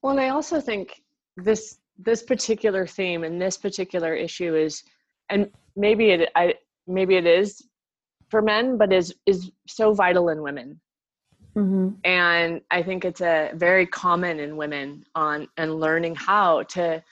Well 0.01 0.19
i 0.19 0.29
also 0.29 0.59
think 0.59 1.03
this 1.37 1.77
this 1.97 2.23
particular 2.23 2.85
theme 2.87 3.23
and 3.23 3.41
this 3.41 3.57
particular 3.57 4.13
issue 4.13 4.55
is 4.55 4.83
and 5.29 5.49
maybe 5.75 6.09
it 6.09 6.29
i 6.35 6.53
maybe 6.87 7.15
it 7.15 7.25
is 7.25 7.61
for 8.29 8.41
men 8.41 8.77
but 8.77 8.91
is 8.91 9.13
is 9.25 9.51
so 9.67 9.93
vital 9.93 10.29
in 10.29 10.41
women. 10.41 10.79
Mm-hmm. 11.55 11.89
and 12.03 12.61
i 12.71 12.81
think 12.81 13.05
it's 13.05 13.21
a 13.21 13.51
very 13.53 13.85
common 13.85 14.39
in 14.39 14.57
women 14.57 15.05
on 15.13 15.47
and 15.57 15.79
learning 15.79 16.15
how 16.15 16.63
to 16.63 17.03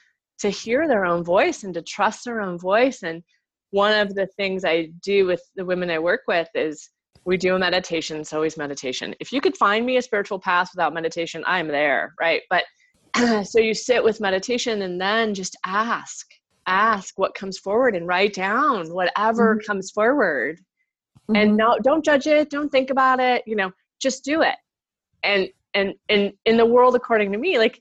to 0.41 0.49
hear 0.49 0.87
their 0.87 1.05
own 1.05 1.23
voice 1.23 1.63
and 1.63 1.73
to 1.75 1.83
trust 1.83 2.25
their 2.25 2.41
own 2.41 2.57
voice. 2.57 3.03
And 3.03 3.23
one 3.69 3.93
of 3.93 4.15
the 4.15 4.27
things 4.37 4.65
i 4.65 4.89
do 5.01 5.25
with 5.25 5.41
the 5.55 5.63
women 5.63 5.89
i 5.89 5.99
work 5.99 6.21
with 6.27 6.49
is 6.55 6.89
we 7.23 7.37
do 7.37 7.55
a 7.55 7.59
meditation. 7.59 8.19
It's 8.19 8.33
always 8.33 8.57
meditation. 8.57 9.13
If 9.19 9.31
you 9.31 9.41
could 9.41 9.55
find 9.55 9.85
me 9.85 9.97
a 9.97 10.01
spiritual 10.01 10.39
path 10.39 10.71
without 10.73 10.93
meditation 10.93 11.43
i'm 11.45 11.67
there 11.67 12.13
right? 12.19 12.41
But 12.49 12.63
so 13.43 13.59
you 13.59 13.73
sit 13.73 14.03
with 14.03 14.21
meditation 14.21 14.81
and 14.81 14.99
then 14.99 15.33
just 15.33 15.55
ask 15.65 16.27
ask 16.67 17.17
what 17.17 17.33
comes 17.33 17.57
forward 17.57 17.95
and 17.95 18.07
write 18.07 18.33
down 18.33 18.93
whatever 18.93 19.55
mm-hmm. 19.55 19.65
comes 19.65 19.91
forward. 19.91 20.59
Mm-hmm. 21.29 21.35
and 21.35 21.57
no 21.57 21.77
don't 21.83 22.03
judge 22.03 22.25
it 22.25 22.49
don't 22.49 22.69
think 22.69 22.89
about 22.89 23.19
it 23.19 23.43
you 23.45 23.55
know 23.55 23.71
just 24.01 24.23
do 24.23 24.41
it. 24.41 24.55
And 25.23 25.49
and 25.73 25.93
and 26.09 26.33
in 26.45 26.57
the 26.57 26.65
world 26.65 26.95
according 26.95 27.31
to 27.31 27.37
me 27.37 27.57
like 27.57 27.79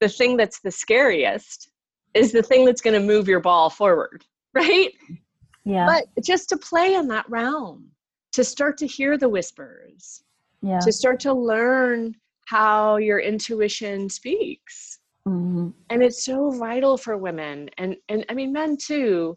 the 0.00 0.08
thing 0.08 0.36
that's 0.36 0.60
the 0.60 0.70
scariest 0.70 1.70
is 2.14 2.32
the 2.32 2.42
thing 2.42 2.64
that's 2.64 2.80
going 2.80 3.00
to 3.00 3.06
move 3.06 3.28
your 3.28 3.40
ball 3.40 3.70
forward 3.70 4.24
right? 4.54 4.90
Yeah. 5.64 5.86
But 5.86 6.24
just 6.24 6.48
to 6.50 6.56
play 6.56 6.94
in 6.94 7.08
that 7.08 7.28
realm 7.28 7.90
to 8.32 8.44
start 8.44 8.78
to 8.78 8.86
hear 8.86 9.18
the 9.18 9.28
whispers 9.28 10.22
yeah. 10.62 10.78
to 10.80 10.92
start 10.92 11.20
to 11.20 11.32
learn 11.32 12.14
how 12.46 12.96
your 12.96 13.18
intuition 13.18 14.08
speaks. 14.08 15.00
Mm-hmm. 15.28 15.70
And 15.90 16.02
it's 16.02 16.24
so 16.24 16.50
vital 16.50 16.96
for 16.96 17.16
women 17.18 17.68
and 17.78 17.96
and 18.08 18.24
I 18.28 18.34
mean 18.34 18.52
men 18.52 18.76
too. 18.76 19.36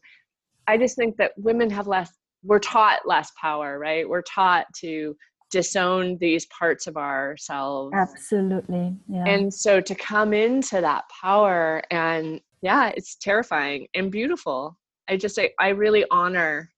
I 0.67 0.77
just 0.77 0.95
think 0.95 1.17
that 1.17 1.31
women 1.37 1.69
have 1.71 1.87
less 1.87 2.11
we're 2.43 2.59
taught 2.59 3.07
less 3.07 3.31
power, 3.41 3.79
right? 3.79 4.07
We're 4.07 4.21
taught 4.21 4.65
to 4.81 5.15
disown 5.51 6.17
these 6.19 6.45
parts 6.47 6.85
of 6.85 6.95
ourselves. 6.95 7.93
Absolutely. 7.95 8.95
Yeah. 9.07 9.25
And 9.25 9.51
so 9.51 9.81
to 9.81 9.95
come 9.95 10.31
into 10.33 10.79
that 10.79 11.05
power 11.21 11.81
and 11.91 12.39
yeah, 12.61 12.91
it's 12.95 13.15
terrifying 13.15 13.87
and 13.95 14.11
beautiful. 14.11 14.77
I 15.09 15.17
just 15.17 15.39
I, 15.39 15.49
I 15.59 15.69
really 15.69 16.05
honor 16.11 16.69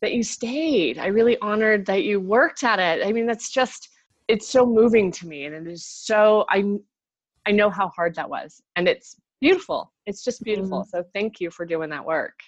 that 0.00 0.12
you 0.12 0.22
stayed. 0.22 0.98
I 0.98 1.06
really 1.06 1.38
honored 1.38 1.86
that 1.86 2.04
you 2.04 2.20
worked 2.20 2.64
at 2.64 2.80
it. 2.80 3.06
I 3.06 3.12
mean, 3.12 3.26
that's 3.26 3.50
just 3.50 3.88
it's 4.30 4.48
so 4.48 4.64
moving 4.64 5.10
to 5.10 5.26
me 5.26 5.44
and 5.46 5.54
it 5.54 5.66
is 5.70 5.84
so 5.84 6.44
i 6.48 6.58
i 7.46 7.50
know 7.50 7.70
how 7.70 7.88
hard 7.88 8.14
that 8.14 8.28
was 8.28 8.62
and 8.76 8.88
it's 8.88 9.16
beautiful. 9.40 9.90
It's 10.06 10.22
just 10.22 10.42
beautiful. 10.42 10.82
Mm. 10.82 10.86
so 10.90 11.04
thank 11.14 11.40
you 11.40 11.50
for 11.50 11.64
doing 11.64 11.88
that 11.90 12.04
work. 12.04 12.38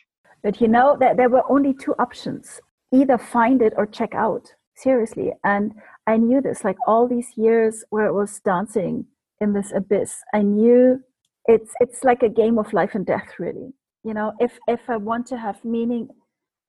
But 0.42 0.61
you 0.61 0.68
know 0.68 0.97
that 1.01 1.16
there 1.16 1.31
were 1.31 1.51
only 1.51 1.73
two 1.73 1.95
options. 1.99 2.61
Either 2.92 3.16
find 3.16 3.62
it 3.62 3.73
or 3.79 3.87
check 3.87 4.14
out 4.14 4.53
seriously. 4.77 5.33
And 5.45 5.73
i 6.07 6.16
knew 6.16 6.40
this 6.40 6.64
like 6.64 6.77
all 6.87 7.09
these 7.09 7.31
years 7.37 7.85
where 7.90 8.07
it 8.07 8.14
was 8.14 8.40
dancing 8.40 9.07
in 9.40 9.53
this 9.53 9.73
abyss 9.81 10.12
i 10.35 10.42
knew 10.42 11.01
it's 11.47 11.73
it's 11.81 12.05
like 12.05 12.23
a 12.23 12.29
game 12.29 12.59
of 12.59 12.73
life 12.73 12.95
and 12.95 13.07
death 13.07 13.31
really. 13.38 13.68
You 14.05 14.14
know 14.14 14.33
if 14.38 14.53
if 14.68 14.83
i 14.88 14.97
want 14.97 15.27
to 15.29 15.37
have 15.37 15.64
meaning 15.64 16.09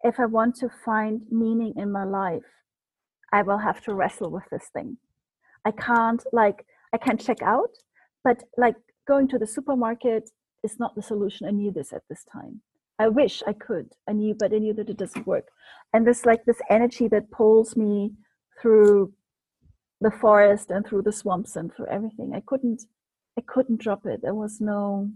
if 0.03 0.19
I 0.19 0.25
want 0.25 0.57
to 0.57 0.69
find 0.83 1.21
meaning 1.31 1.73
in 1.77 1.89
my 1.89 2.03
life, 2.03 2.43
I 3.31 3.41
will 3.41 3.57
have 3.57 3.81
to 3.85 3.93
wrestle 3.93 4.29
with 4.29 4.43
this 4.51 4.69
thing. 4.73 4.97
I 5.65 5.71
can't 5.71 6.23
like 6.31 6.65
I 6.93 6.97
can't 6.97 7.19
check 7.19 7.41
out, 7.41 7.71
but 8.23 8.43
like 8.57 8.75
going 9.07 9.27
to 9.29 9.39
the 9.39 9.47
supermarket 9.47 10.29
is 10.63 10.79
not 10.79 10.95
the 10.95 11.01
solution. 11.01 11.47
I 11.47 11.51
knew 11.51 11.71
this 11.71 11.93
at 11.93 12.03
this 12.09 12.23
time. 12.31 12.61
I 12.99 13.07
wish 13.07 13.41
I 13.47 13.53
could. 13.53 13.89
I 14.07 14.13
knew, 14.13 14.35
but 14.37 14.53
I 14.53 14.59
knew 14.59 14.73
that 14.73 14.89
it 14.89 14.97
doesn't 14.97 15.27
work. 15.27 15.47
And 15.93 16.05
this 16.05 16.25
like 16.25 16.45
this 16.45 16.61
energy 16.69 17.07
that 17.09 17.31
pulls 17.31 17.75
me 17.75 18.13
through 18.61 19.13
the 20.01 20.11
forest 20.11 20.69
and 20.69 20.85
through 20.85 21.01
the 21.01 21.11
swamps 21.11 21.55
and 21.55 21.73
through 21.73 21.87
everything. 21.87 22.33
I 22.35 22.41
couldn't 22.45 22.83
I 23.37 23.41
couldn't 23.47 23.81
drop 23.81 24.05
it. 24.05 24.21
There 24.21 24.35
was 24.35 24.61
no 24.61 25.09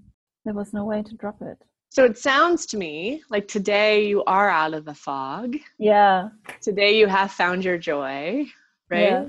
there 0.46 0.54
was 0.54 0.74
no 0.74 0.86
way 0.86 1.04
to 1.04 1.16
drop 1.16 1.42
it. 1.42 1.58
So 1.90 2.04
it 2.04 2.18
sounds 2.18 2.66
to 2.68 2.78
me 2.78 3.22
like 3.30 3.48
today 3.48 4.08
you 4.08 4.24
are 4.26 4.50
out 4.50 4.74
of 4.74 4.86
the 4.86 4.94
fog. 4.94 5.56
Yeah. 5.78 6.30
Today 6.62 6.98
you 6.98 7.08
have 7.08 7.32
found 7.32 7.64
your 7.64 7.78
joy, 7.78 8.46
right? 8.90 9.02
Yeah. 9.12 9.26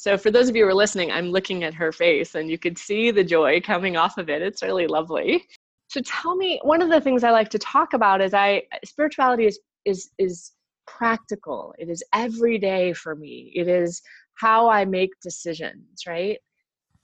So 0.00 0.16
for 0.16 0.30
those 0.30 0.48
of 0.48 0.56
you 0.56 0.62
who 0.62 0.70
are 0.70 0.74
listening, 0.74 1.12
I'm 1.12 1.30
looking 1.30 1.62
at 1.62 1.74
her 1.74 1.92
face 1.92 2.34
and 2.34 2.50
you 2.50 2.56
could 2.56 2.78
see 2.78 3.10
the 3.10 3.22
joy 3.22 3.60
coming 3.60 3.98
off 3.98 4.16
of 4.16 4.30
it. 4.30 4.40
It's 4.40 4.62
really 4.62 4.86
lovely. 4.86 5.44
So 5.88 6.00
tell 6.00 6.36
me, 6.36 6.58
one 6.62 6.80
of 6.80 6.88
the 6.88 7.02
things 7.02 7.22
I 7.22 7.32
like 7.32 7.50
to 7.50 7.58
talk 7.58 7.92
about 7.92 8.22
is 8.22 8.32
I 8.32 8.62
spirituality 8.82 9.44
is 9.44 9.60
is 9.84 10.08
is 10.16 10.52
practical. 10.86 11.74
It 11.78 11.90
is 11.90 12.02
every 12.14 12.56
day 12.56 12.94
for 12.94 13.14
me. 13.14 13.52
It 13.54 13.68
is 13.68 14.00
how 14.36 14.70
I 14.70 14.86
make 14.86 15.10
decisions, 15.20 16.06
right? 16.06 16.38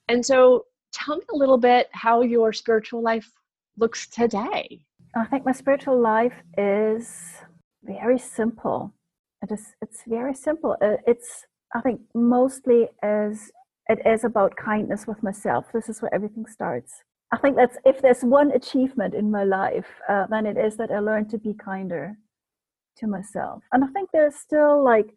And 0.08 0.24
so 0.24 0.64
tell 0.94 1.18
me 1.18 1.24
a 1.34 1.36
little 1.36 1.58
bit 1.58 1.90
how 1.92 2.22
your 2.22 2.54
spiritual 2.54 3.02
life 3.02 3.30
looks 3.76 4.08
today. 4.08 4.80
I 5.14 5.26
think 5.26 5.44
my 5.44 5.52
spiritual 5.52 6.00
life 6.00 6.42
is 6.56 7.34
very 7.82 8.18
simple. 8.18 8.94
It 9.42 9.52
is 9.52 9.74
it's 9.82 10.00
very 10.06 10.32
simple. 10.32 10.78
Uh, 10.80 10.96
it's 11.06 11.44
I 11.74 11.80
think 11.80 12.00
mostly 12.14 12.88
as 13.02 13.50
it 13.88 14.00
is 14.04 14.24
about 14.24 14.56
kindness 14.56 15.06
with 15.06 15.22
myself. 15.22 15.66
This 15.72 15.88
is 15.88 16.02
where 16.02 16.12
everything 16.14 16.46
starts. 16.46 17.02
I 17.32 17.38
think 17.38 17.56
that's 17.56 17.76
if 17.84 18.02
there's 18.02 18.22
one 18.22 18.52
achievement 18.52 19.14
in 19.14 19.30
my 19.30 19.44
life, 19.44 19.86
uh, 20.08 20.26
then 20.28 20.46
it 20.46 20.56
is 20.56 20.76
that 20.76 20.90
I 20.90 21.00
learned 21.00 21.30
to 21.30 21.38
be 21.38 21.54
kinder 21.54 22.16
to 22.98 23.06
myself. 23.06 23.62
And 23.72 23.84
I 23.84 23.88
think 23.88 24.10
there's 24.12 24.36
still 24.36 24.82
like 24.82 25.14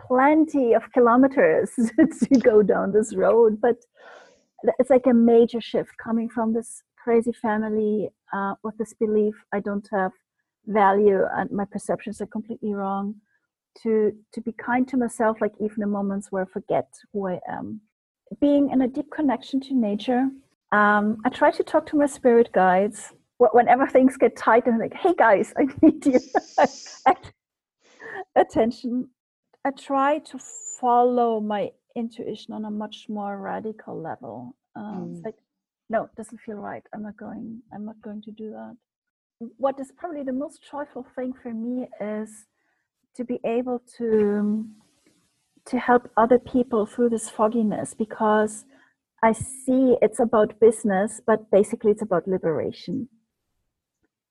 plenty 0.00 0.72
of 0.72 0.90
kilometers 0.92 1.70
to 1.76 2.40
go 2.40 2.62
down 2.62 2.92
this 2.92 3.14
road, 3.14 3.60
but 3.60 3.76
it's 4.78 4.90
like 4.90 5.06
a 5.06 5.14
major 5.14 5.60
shift 5.60 5.90
coming 6.02 6.28
from 6.28 6.52
this 6.52 6.82
crazy 7.02 7.32
family 7.32 8.10
uh, 8.32 8.54
with 8.62 8.76
this 8.78 8.94
belief 8.94 9.34
I 9.52 9.60
don't 9.60 9.88
have 9.92 10.12
value 10.66 11.22
and 11.32 11.50
my 11.50 11.64
perceptions 11.64 12.20
are 12.20 12.26
completely 12.26 12.74
wrong 12.74 13.14
to 13.82 14.12
to 14.32 14.40
be 14.40 14.52
kind 14.52 14.86
to 14.88 14.96
myself 14.96 15.40
like 15.40 15.52
even 15.60 15.82
in 15.82 15.90
moments 15.90 16.30
where 16.30 16.42
i 16.42 16.46
forget 16.46 16.88
who 17.12 17.28
i 17.28 17.38
am. 17.48 17.80
Being 18.40 18.70
in 18.70 18.82
a 18.82 18.88
deep 18.88 19.10
connection 19.10 19.60
to 19.62 19.74
nature 19.74 20.28
um, 20.72 21.18
i 21.24 21.28
try 21.28 21.50
to 21.50 21.62
talk 21.62 21.86
to 21.86 21.96
my 21.96 22.06
spirit 22.06 22.50
guides 22.52 23.12
whenever 23.38 23.86
things 23.94 24.16
get 24.16 24.36
tight 24.36 24.66
and 24.66 24.74
I'm 24.74 24.80
like 24.80 24.94
hey 24.94 25.14
guys 25.14 25.52
i 25.56 25.66
need 25.82 26.06
your 26.06 26.20
attention. 28.36 29.08
I 29.64 29.70
try 29.70 30.18
to 30.18 30.38
follow 30.80 31.40
my 31.40 31.70
intuition 31.96 32.54
on 32.54 32.64
a 32.64 32.70
much 32.70 33.06
more 33.08 33.38
radical 33.38 34.00
level. 34.00 34.56
Um, 34.76 34.84
mm. 34.84 35.16
it's 35.16 35.24
like 35.24 35.34
no 35.88 36.04
it 36.04 36.14
doesn't 36.16 36.40
feel 36.40 36.56
right. 36.56 36.82
I'm 36.94 37.02
not 37.02 37.16
going 37.16 37.60
i'm 37.74 37.84
not 37.84 38.00
going 38.02 38.22
to 38.22 38.30
do 38.30 38.50
that. 38.50 38.76
What 39.56 39.80
is 39.80 39.90
probably 39.96 40.22
the 40.22 40.32
most 40.32 40.60
joyful 40.70 41.06
thing 41.16 41.32
for 41.42 41.52
me 41.52 41.88
is 42.00 42.46
to 43.16 43.24
be 43.24 43.40
able 43.44 43.82
to 43.98 44.66
to 45.66 45.78
help 45.78 46.10
other 46.16 46.38
people 46.38 46.86
through 46.86 47.10
this 47.10 47.28
fogginess 47.28 47.94
because 47.94 48.64
I 49.22 49.32
see 49.32 49.96
it's 50.00 50.18
about 50.18 50.58
business, 50.58 51.20
but 51.26 51.50
basically 51.50 51.90
it's 51.90 52.02
about 52.02 52.26
liberation. 52.26 53.08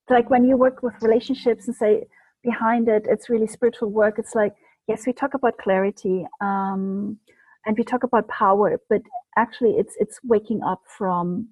Like 0.10 0.30
when 0.30 0.44
you 0.44 0.58
work 0.58 0.82
with 0.82 0.96
relationships 1.02 1.68
and 1.68 1.76
say 1.76 2.08
behind 2.44 2.88
it, 2.90 3.06
it's 3.08 3.30
really 3.30 3.46
spiritual 3.46 3.92
work. 3.92 4.18
It's 4.18 4.34
like, 4.34 4.54
yes, 4.88 5.06
we 5.06 5.14
talk 5.14 5.36
about 5.36 5.60
clarity 5.60 6.26
um, 6.42 7.20
and 7.66 7.78
we 7.78 7.84
talk 7.84 8.04
about 8.04 8.28
power, 8.28 8.80
but 8.90 9.02
actually 9.38 9.72
it's 9.72 9.96
it's 10.00 10.20
waking 10.24 10.64
up 10.64 10.82
from 10.98 11.50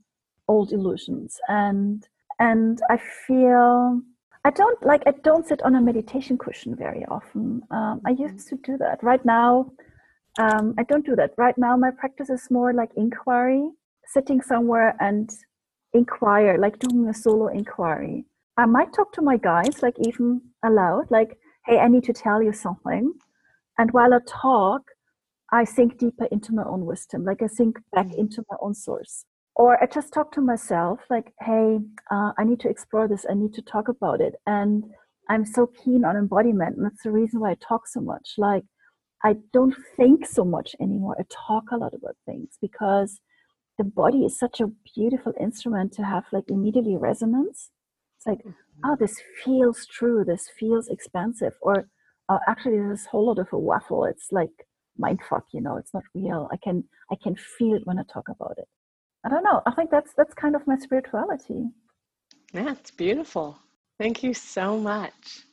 old 0.47 0.71
illusions. 0.71 1.37
And 1.47 2.07
and 2.39 2.81
I 2.89 2.97
feel 2.97 4.01
I 4.47 4.51
don't 4.51 4.81
like 4.81 5.03
I 5.05 5.11
don't 5.11 5.45
sit 5.45 5.61
on 5.63 5.75
a 5.75 5.81
meditation 5.81 6.37
cushion 6.37 6.73
very 6.73 7.03
often. 7.07 7.63
Um, 7.69 7.99
I 8.05 8.11
used 8.11 8.47
to 8.47 8.55
do 8.63 8.77
that. 8.77 9.03
Right 9.03 9.23
now, 9.25 9.73
um, 10.39 10.73
I 10.77 10.83
don't 10.83 11.05
do 11.05 11.17
that. 11.17 11.31
Right 11.37 11.57
now, 11.57 11.75
my 11.75 11.91
practice 11.91 12.29
is 12.29 12.49
more 12.49 12.71
like 12.71 12.91
inquiry, 12.95 13.69
sitting 14.05 14.41
somewhere 14.41 14.95
and 15.01 15.29
inquire, 15.91 16.57
like 16.57 16.79
doing 16.79 17.09
a 17.09 17.13
solo 17.13 17.47
inquiry. 17.47 18.23
I 18.55 18.65
might 18.67 18.93
talk 18.93 19.11
to 19.15 19.21
my 19.21 19.35
guides, 19.35 19.83
like 19.83 19.97
even 19.99 20.39
aloud, 20.63 21.11
like, 21.11 21.37
"Hey, 21.65 21.79
I 21.79 21.89
need 21.89 22.05
to 22.05 22.13
tell 22.13 22.41
you 22.41 22.53
something," 22.53 23.13
and 23.77 23.91
while 23.91 24.13
I 24.13 24.19
talk, 24.25 24.83
I 25.51 25.65
sink 25.65 25.97
deeper 25.97 26.27
into 26.31 26.53
my 26.53 26.63
own 26.63 26.85
wisdom. 26.85 27.25
Like 27.25 27.41
I 27.41 27.47
sink 27.47 27.79
back 27.91 28.07
mm-hmm. 28.07 28.21
into 28.21 28.45
my 28.49 28.55
own 28.61 28.75
source 28.75 29.25
or 29.57 29.81
I 29.83 29.87
just 29.87 30.13
talk 30.13 30.31
to 30.33 30.41
myself 30.41 30.99
like, 31.09 31.33
hey, 31.41 31.79
uh, 32.11 32.31
I 32.37 32.43
need 32.43 32.59
to 32.59 32.69
explore 32.69 33.07
this. 33.07 33.25
I 33.27 33.33
need 33.33 33.55
to 33.55 33.61
talk 33.63 33.87
about 33.87 34.21
it. 34.21 34.35
And 34.45 34.83
I'm 35.29 35.45
so 35.45 35.65
keen 35.83 36.05
on 36.05 36.15
embodiment. 36.15 36.77
And 36.77 36.85
that's 36.85 37.01
the 37.03 37.11
reason 37.11 37.39
why 37.39 37.51
I 37.51 37.55
talk 37.55 37.87
so 37.87 37.99
much. 37.99 38.35
Like, 38.37 38.63
I 39.23 39.37
don't 39.53 39.75
think 39.97 40.27
so 40.27 40.45
much 40.45 40.75
anymore. 40.79 41.15
I 41.19 41.23
talk 41.29 41.71
a 41.71 41.77
lot 41.77 41.95
about 41.95 42.15
things 42.27 42.59
because 42.61 43.19
the 43.79 43.83
body 43.83 44.25
is 44.25 44.37
such 44.37 44.61
a 44.61 44.69
beautiful 44.95 45.33
instrument 45.39 45.91
to 45.93 46.03
have 46.03 46.25
like 46.31 46.45
immediately 46.49 46.95
resonance. 46.95 47.71
It's 48.19 48.27
like, 48.27 48.39
mm-hmm. 48.39 48.51
oh, 48.85 48.95
this 48.99 49.19
feels 49.43 49.87
true. 49.87 50.23
This 50.23 50.51
feels 50.59 50.87
expansive. 50.87 51.53
Or 51.63 51.87
uh, 52.29 52.37
actually, 52.47 52.77
there's 52.77 53.07
a 53.07 53.09
whole 53.09 53.25
lot 53.25 53.39
of 53.39 53.47
a 53.51 53.57
waffle. 53.57 54.05
It's 54.05 54.27
like 54.31 54.67
mind 54.99 55.19
fuck, 55.27 55.45
you 55.51 55.61
know, 55.61 55.77
it's 55.77 55.95
not 55.95 56.03
real. 56.13 56.47
I 56.51 56.57
can 56.57 56.83
I 57.11 57.15
can 57.21 57.35
feel 57.35 57.73
it 57.73 57.85
when 57.85 57.97
I 57.97 58.03
talk 58.03 58.29
about 58.29 58.55
it. 58.57 58.67
I 59.25 59.29
don't 59.29 59.43
know. 59.43 59.61
I 59.65 59.71
think 59.71 59.91
that's 59.91 60.13
that's 60.13 60.33
kind 60.33 60.55
of 60.55 60.65
my 60.67 60.77
spirituality. 60.77 61.69
Yeah, 62.53 62.71
it's 62.71 62.91
beautiful. 62.91 63.59
Thank 63.99 64.23
you 64.23 64.33
so 64.33 64.77
much. 64.77 65.45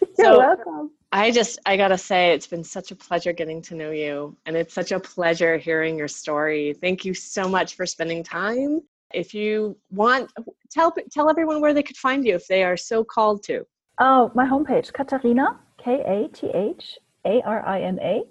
You're 0.18 0.26
so, 0.26 0.38
welcome. 0.38 0.90
I 1.12 1.30
just 1.30 1.58
I 1.66 1.76
gotta 1.76 1.98
say 1.98 2.32
it's 2.32 2.46
been 2.46 2.64
such 2.64 2.90
a 2.90 2.96
pleasure 2.96 3.32
getting 3.32 3.62
to 3.62 3.74
know 3.74 3.90
you, 3.90 4.36
and 4.46 4.56
it's 4.56 4.74
such 4.74 4.92
a 4.92 5.00
pleasure 5.00 5.56
hearing 5.56 5.96
your 5.96 6.08
story. 6.08 6.74
Thank 6.80 7.04
you 7.04 7.14
so 7.14 7.48
much 7.48 7.74
for 7.74 7.86
spending 7.86 8.22
time. 8.22 8.80
If 9.14 9.32
you 9.32 9.76
want, 9.90 10.30
tell 10.70 10.94
tell 11.10 11.30
everyone 11.30 11.60
where 11.60 11.74
they 11.74 11.82
could 11.82 11.96
find 11.96 12.26
you 12.26 12.34
if 12.34 12.46
they 12.46 12.62
are 12.62 12.76
so 12.76 13.04
called 13.04 13.42
to. 13.44 13.66
Oh, 14.00 14.30
my 14.34 14.46
homepage, 14.46 14.92
Katharina 14.92 15.58
K 15.82 16.02
A 16.06 16.28
T 16.28 16.50
H 16.54 16.98
A 17.24 17.40
R 17.44 17.66
I 17.66 17.80
N 17.80 17.98
A. 18.00 18.22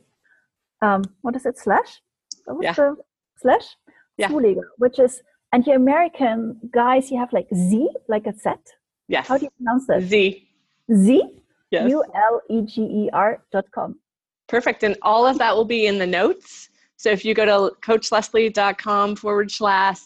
Um, 0.85 1.03
what 1.21 1.35
is 1.35 1.45
it? 1.45 1.57
Slash. 1.57 2.01
What 2.45 2.63
yeah. 2.63 2.73
the 2.73 2.95
slash? 3.41 3.65
Yeah. 4.17 4.29
which 4.77 4.99
is, 4.99 5.21
and 5.53 5.65
your 5.65 5.75
American 5.77 6.59
guys, 6.71 7.09
you 7.11 7.17
have 7.17 7.31
like 7.33 7.47
Z, 7.53 7.89
like 8.07 8.27
a 8.27 8.33
Z. 8.33 8.51
Yes. 9.07 9.27
How 9.27 9.37
do 9.37 9.45
you 9.45 9.51
pronounce 9.57 9.87
that? 9.87 10.01
Z. 10.03 10.47
Z? 10.93 11.23
Yes. 11.71 11.89
U 11.89 12.03
L 12.15 12.41
E 12.49 12.61
G 12.61 12.81
E 12.81 13.09
R 13.13 13.43
dot 13.51 13.65
com. 13.71 13.99
Perfect. 14.47 14.83
And 14.83 14.97
all 15.01 15.25
of 15.25 15.37
that 15.37 15.55
will 15.55 15.65
be 15.65 15.87
in 15.87 15.97
the 15.97 16.07
notes. 16.07 16.69
So 16.95 17.09
if 17.09 17.23
you 17.23 17.33
go 17.33 17.45
to 17.45 17.75
coachleslie.com 17.81 19.15
forward 19.17 19.51
slash 19.51 19.99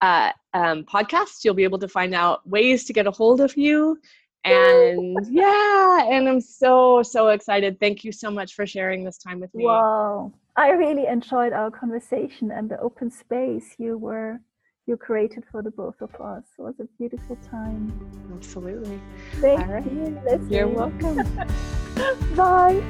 uh, 0.00 0.32
um, 0.52 0.84
podcast, 0.84 1.44
you'll 1.44 1.54
be 1.54 1.64
able 1.64 1.78
to 1.78 1.88
find 1.88 2.14
out 2.14 2.46
ways 2.48 2.84
to 2.84 2.92
get 2.92 3.06
a 3.06 3.10
hold 3.10 3.40
of 3.40 3.56
you. 3.56 3.98
And 4.44 5.16
yeah, 5.30 6.08
and 6.08 6.28
I'm 6.28 6.40
so, 6.40 7.02
so 7.02 7.28
excited. 7.28 7.80
Thank 7.80 8.04
you 8.04 8.12
so 8.12 8.30
much 8.30 8.54
for 8.54 8.66
sharing 8.66 9.02
this 9.02 9.18
time 9.18 9.40
with 9.40 9.52
me. 9.54 9.64
Wow. 9.64 10.32
I 10.58 10.70
really 10.70 11.06
enjoyed 11.06 11.52
our 11.52 11.70
conversation 11.70 12.50
and 12.50 12.70
the 12.70 12.80
open 12.80 13.10
space 13.10 13.74
you 13.78 13.98
were 13.98 14.40
you 14.86 14.96
created 14.96 15.44
for 15.50 15.62
the 15.62 15.70
both 15.70 16.00
of 16.00 16.14
us. 16.14 16.44
It 16.58 16.62
was 16.62 16.78
a 16.80 16.84
beautiful 16.96 17.36
time. 17.50 17.92
Absolutely. 18.34 19.00
Thank 19.40 19.66
right. 19.66 19.84
you. 19.84 20.18
Leslie. 20.24 20.56
You're 20.56 20.68
welcome. 20.68 21.16
Bye. 22.36 22.80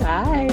Bye. 0.00 0.48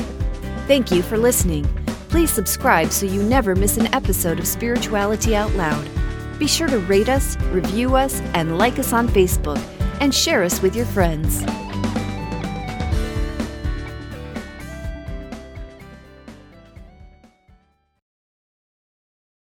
Thank 0.67 0.91
you 0.91 1.01
for 1.01 1.17
listening. 1.17 1.65
Please 2.09 2.29
subscribe 2.29 2.91
so 2.91 3.07
you 3.07 3.23
never 3.23 3.55
miss 3.55 3.77
an 3.77 3.93
episode 3.93 4.39
of 4.39 4.47
Spirituality 4.47 5.35
Out 5.35 5.51
Loud. 5.55 5.89
Be 6.37 6.47
sure 6.47 6.67
to 6.67 6.79
rate 6.79 7.09
us, 7.09 7.37
review 7.45 7.95
us, 7.95 8.21
and 8.35 8.57
like 8.57 8.77
us 8.77 8.93
on 8.93 9.07
Facebook, 9.09 9.61
and 9.99 10.13
share 10.13 10.43
us 10.43 10.61
with 10.61 10.75
your 10.75 10.85
friends. 10.85 11.43